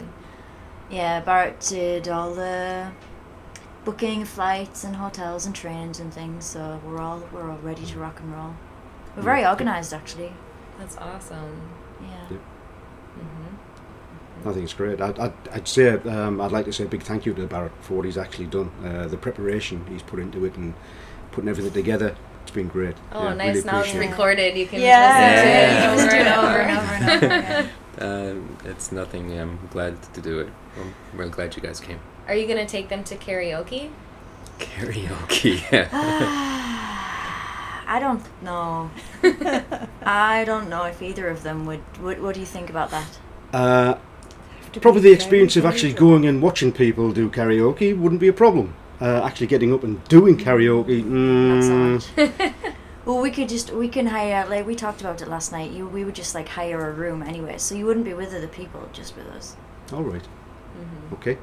Yeah, 0.91 1.21
Barrett 1.21 1.61
did 1.61 2.09
all 2.09 2.35
the 2.35 2.91
booking 3.85 4.25
flights 4.25 4.83
and 4.83 4.97
hotels 4.97 5.47
and 5.47 5.55
trains 5.55 6.01
and 6.01 6.13
things, 6.13 6.45
so 6.45 6.81
we're 6.85 7.01
all 7.01 7.23
we're 7.33 7.49
all 7.51 7.59
ready 7.59 7.85
to 7.87 7.99
rock 8.01 8.19
and 8.21 8.33
roll. 8.33 8.55
We're 9.17 9.23
very 9.23 9.47
organized, 9.47 9.93
actually. 9.95 10.33
That's 10.79 10.97
awesome. 10.99 11.61
Yeah. 12.03 12.09
Yep. 12.31 12.41
hmm 13.15 14.49
I 14.49 14.53
think 14.53 14.65
it's 14.65 14.75
great. 14.75 15.01
I'd, 15.01 15.19
I'd, 15.19 15.33
I'd 15.53 15.69
say 15.69 15.89
um, 15.91 16.41
I'd 16.41 16.53
like 16.53 16.67
to 16.67 16.73
say 16.73 16.85
a 16.85 16.89
big 16.89 17.03
thank 17.03 17.27
you 17.27 17.35
to 17.35 17.47
Barrett 17.47 17.73
for 17.81 17.95
what 17.95 18.05
he's 18.05 18.19
actually 18.19 18.47
done. 18.47 18.71
Uh, 18.85 19.09
the 19.09 19.17
preparation 19.17 19.85
he's 19.89 20.03
put 20.03 20.19
into 20.21 20.45
it 20.45 20.55
and 20.57 20.75
putting 21.33 21.49
everything 21.49 21.73
together. 21.73 22.15
It's 22.43 22.51
been 22.53 22.69
great. 22.69 22.95
Oh, 23.13 23.25
Yeah, 23.25 23.35
nice! 23.35 23.55
really 23.57 23.67
now 23.67 23.79
it's 23.81 23.89
appreciate 23.89 24.07
it. 24.07 24.11
recorded. 24.11 24.57
You 24.57 24.67
can 24.67 24.81
Yeah, 24.81 25.95
listen 25.97 26.11
to 26.11 26.17
it 26.17 26.27
over, 26.37 26.59
and 26.61 26.79
over, 26.79 26.87
do 26.87 26.87
over 26.87 26.95
and 26.95 27.25
over 27.25 27.27
again. 27.27 27.71
Uh, 27.99 28.69
it's 28.71 28.93
nothing. 28.93 29.37
I'm 29.39 29.59
glad 29.73 30.01
to 30.15 30.21
do 30.21 30.39
it. 30.41 30.49
I'm 30.79 30.95
really 31.19 31.31
glad 31.31 31.57
you 31.57 31.63
guys 31.63 31.81
came. 31.81 31.99
Are 32.29 32.35
you 32.35 32.47
gonna 32.47 32.67
take 32.67 32.89
them 32.89 33.03
to 33.05 33.17
karaoke? 33.17 33.91
Karaoke. 34.59 35.63
Yeah. 35.73 35.89
I 37.87 38.01
don't 38.01 38.23
know. 38.43 38.91
I 40.03 40.45
don't 40.45 40.69
know 40.69 40.85
if 40.85 41.01
either 41.01 41.29
of 41.29 41.43
them 41.43 41.67
would. 41.67 41.81
What, 42.01 42.21
what 42.21 42.35
do 42.35 42.41
you 42.41 42.47
think 42.47 42.69
about 42.69 42.91
that? 42.91 43.19
Uh, 43.53 43.95
probably 44.81 45.03
the 45.03 45.13
experience 45.13 45.57
of 45.57 45.65
actually 45.65 45.93
careful. 45.93 46.09
going 46.09 46.27
and 46.27 46.43
watching 46.43 46.73
people 46.73 47.13
do 47.13 47.31
karaoke 47.31 47.97
wouldn't 47.97 48.21
be 48.21 48.29
a 48.29 48.33
problem. 48.33 48.75
Uh, 49.01 49.23
actually 49.25 49.47
getting 49.47 49.73
up 49.73 49.85
and 49.85 50.03
doing 50.09 50.37
karaoke. 50.37 51.05
Not 51.05 51.63
so 51.63 52.13
Mm, 52.17 52.55
well, 53.05 53.21
we 53.21 53.31
could 53.31 53.49
just 53.49 53.71
we 53.71 53.89
can 53.89 54.07
hire 54.07 54.47
like 54.49 54.67
we 54.67 54.75
talked 54.75 55.01
about 55.01 55.23
it 55.23 55.29
last 55.29 55.53
night. 55.53 55.71
You 55.71 55.87
we 55.87 56.05
would 56.05 56.15
just 56.15 56.35
like 56.35 56.49
hire 56.49 56.91
a 56.91 56.93
room 56.93 57.23
anyway, 57.23 57.59
so 57.59 57.75
you 57.75 57.87
wouldn't 57.87 58.05
be 58.05 58.15
with 58.15 58.35
other 58.35 58.49
people, 58.49 58.89
just 58.93 59.17
with 59.17 59.27
us. 59.29 59.55
All 59.93 60.03
right. 60.03 60.23
mm-hmm. 60.23 61.15
Okay. 61.15 61.39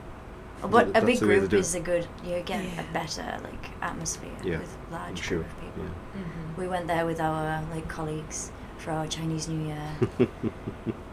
But 0.71 0.89
a 0.95 1.01
big 1.05 1.19
the 1.19 1.27
way 1.27 1.39
they 1.39 1.47
group 1.47 1.53
is 1.61 1.75
a 1.75 1.79
good. 1.79 2.07
You 2.23 2.41
get 2.45 2.63
Yeah. 2.63 2.81
a 2.81 2.93
better 2.93 3.39
like 3.43 3.69
atmosphere 3.81 4.29
Yeah, 4.43 4.59
with 4.59 4.77
large 4.91 5.21
sure. 5.21 5.39
group 5.39 5.51
of 5.51 5.61
people. 5.61 5.83
Yeah. 5.83 6.21
hmm 6.23 6.61
We 6.61 6.67
went 6.67 6.87
there 6.87 7.05
with 7.05 7.19
our 7.19 7.61
like 7.73 7.87
colleagues 7.87 8.51
for 8.77 8.91
our 8.91 9.07
Chinese 9.07 9.47
New 9.47 9.65
Year. 9.67 9.87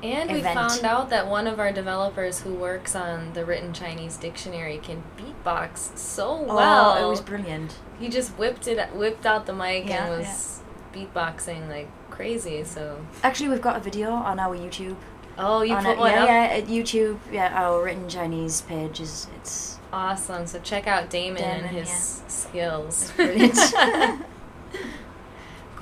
And 0.02 0.32
we 0.32 0.40
found 0.40 0.82
out 0.82 1.10
that 1.10 1.28
one 1.28 1.46
of 1.46 1.60
our 1.60 1.70
developers 1.72 2.40
who 2.40 2.54
works 2.54 2.96
on 2.96 3.34
the 3.34 3.44
written 3.44 3.74
Chinese 3.74 4.16
dictionary 4.16 4.78
can 4.82 5.02
beatbox 5.18 5.94
so 5.98 6.40
well. 6.40 6.94
Oh, 6.96 7.06
it 7.06 7.10
was 7.10 7.20
brilliant. 7.20 7.74
he 7.98 8.08
just 8.08 8.30
whipped 8.38 8.66
it, 8.66 8.78
whipped 8.94 9.26
out 9.26 9.44
the 9.44 9.52
mic 9.52 9.86
Yeah, 9.88 10.06
and 10.06 10.18
was 10.18 10.60
beatboxing 10.94 11.68
like 11.68 11.88
crazy. 12.10 12.64
So, 12.64 13.04
Actually, 13.22 13.50
we've 13.50 13.60
got 13.60 13.76
a 13.76 13.80
video 13.80 14.10
on 14.12 14.38
our 14.40 14.56
YouTube. 14.56 14.96
Oh, 15.38 15.62
you 15.62 15.74
on 15.74 15.84
put 15.84 15.92
it- 15.92 15.98
one 15.98 16.12
yeah, 16.12 16.22
up. 16.22 16.28
yeah, 16.28 16.56
at 16.56 16.66
YouTube. 16.66 17.18
Yeah, 17.32 17.52
our 17.54 17.82
written 17.84 18.08
Chinese 18.08 18.60
page 18.62 19.00
is 19.00 19.26
it's 19.36 19.78
Awesome. 19.92 20.46
So 20.46 20.60
check 20.60 20.86
out 20.86 21.10
Damon, 21.10 21.42
and 21.42 21.66
his 21.66 21.88
yeah. 21.88 22.28
skills. 22.28 23.12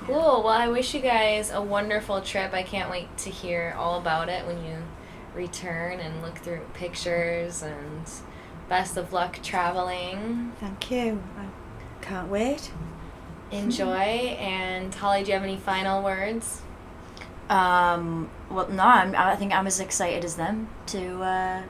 Cool. 0.08 0.42
Well, 0.42 0.48
I 0.48 0.68
wish 0.68 0.94
you 0.94 1.00
guys 1.02 1.50
a 1.50 1.61
wonderful 1.61 2.22
trip. 2.22 2.54
I 2.54 2.62
can't 2.62 2.90
wait 2.90 3.14
to 3.18 3.30
hear 3.30 3.74
all 3.76 3.98
about 3.98 4.30
it 4.30 4.46
when 4.46 4.64
you 4.64 4.76
return 5.34 6.00
and 6.00 6.22
look 6.22 6.38
through 6.38 6.62
pictures 6.72 7.62
and 7.62 8.11
best 8.70 8.96
of 8.96 9.12
luck 9.12 9.38
traveling. 9.42 10.52
Thank 10.61 10.90
you. 10.90 11.22
I 11.37 12.02
can't 12.02 12.28
wait. 12.30 12.70
Enjoy. 13.50 13.92
and 14.40 14.94
Holly, 14.94 15.24
do 15.24 15.28
you 15.28 15.34
have 15.34 15.42
any 15.42 15.58
final 15.58 16.02
words? 16.02 16.62
Um, 17.50 18.30
well, 18.50 18.68
no, 18.68 18.82
I'm, 18.82 19.14
I 19.16 19.37
think 19.37 19.52
I'm 19.54 19.66
as 19.66 19.80
excited 19.80 20.24
as 20.24 20.37
them 20.37 20.68
to 20.87 21.22
uh, 21.22 21.62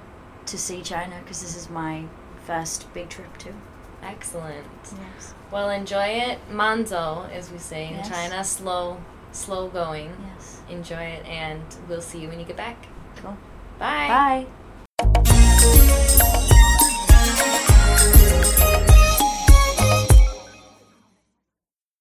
to 0.46 0.58
see 0.58 0.82
China 0.82 1.16
because 1.22 1.40
this 1.40 1.56
is 1.56 1.70
my 1.70 2.04
first 2.44 2.92
big 2.94 3.08
trip 3.08 3.38
too. 3.38 3.54
Excellent. 4.02 4.66
Yes. 4.84 5.34
Well, 5.50 5.70
enjoy 5.70 6.06
it. 6.06 6.38
Manzo, 6.50 7.28
as 7.30 7.50
we 7.50 7.58
say 7.58 7.88
in 7.88 7.94
Yes. 7.96 8.08
China, 8.08 8.44
slow, 8.44 9.00
slow 9.32 9.68
going. 9.68 10.12
Yes. 10.34 10.62
Enjoy 10.70 11.02
it, 11.02 11.26
and 11.26 11.62
we'll 11.88 12.00
see 12.00 12.20
you 12.20 12.28
when 12.28 12.38
you 12.38 12.44
get 12.46 12.56
back. 12.56 12.76
Cool. 13.16 13.36
Bye. 13.78 14.08
Bye. 14.08 14.46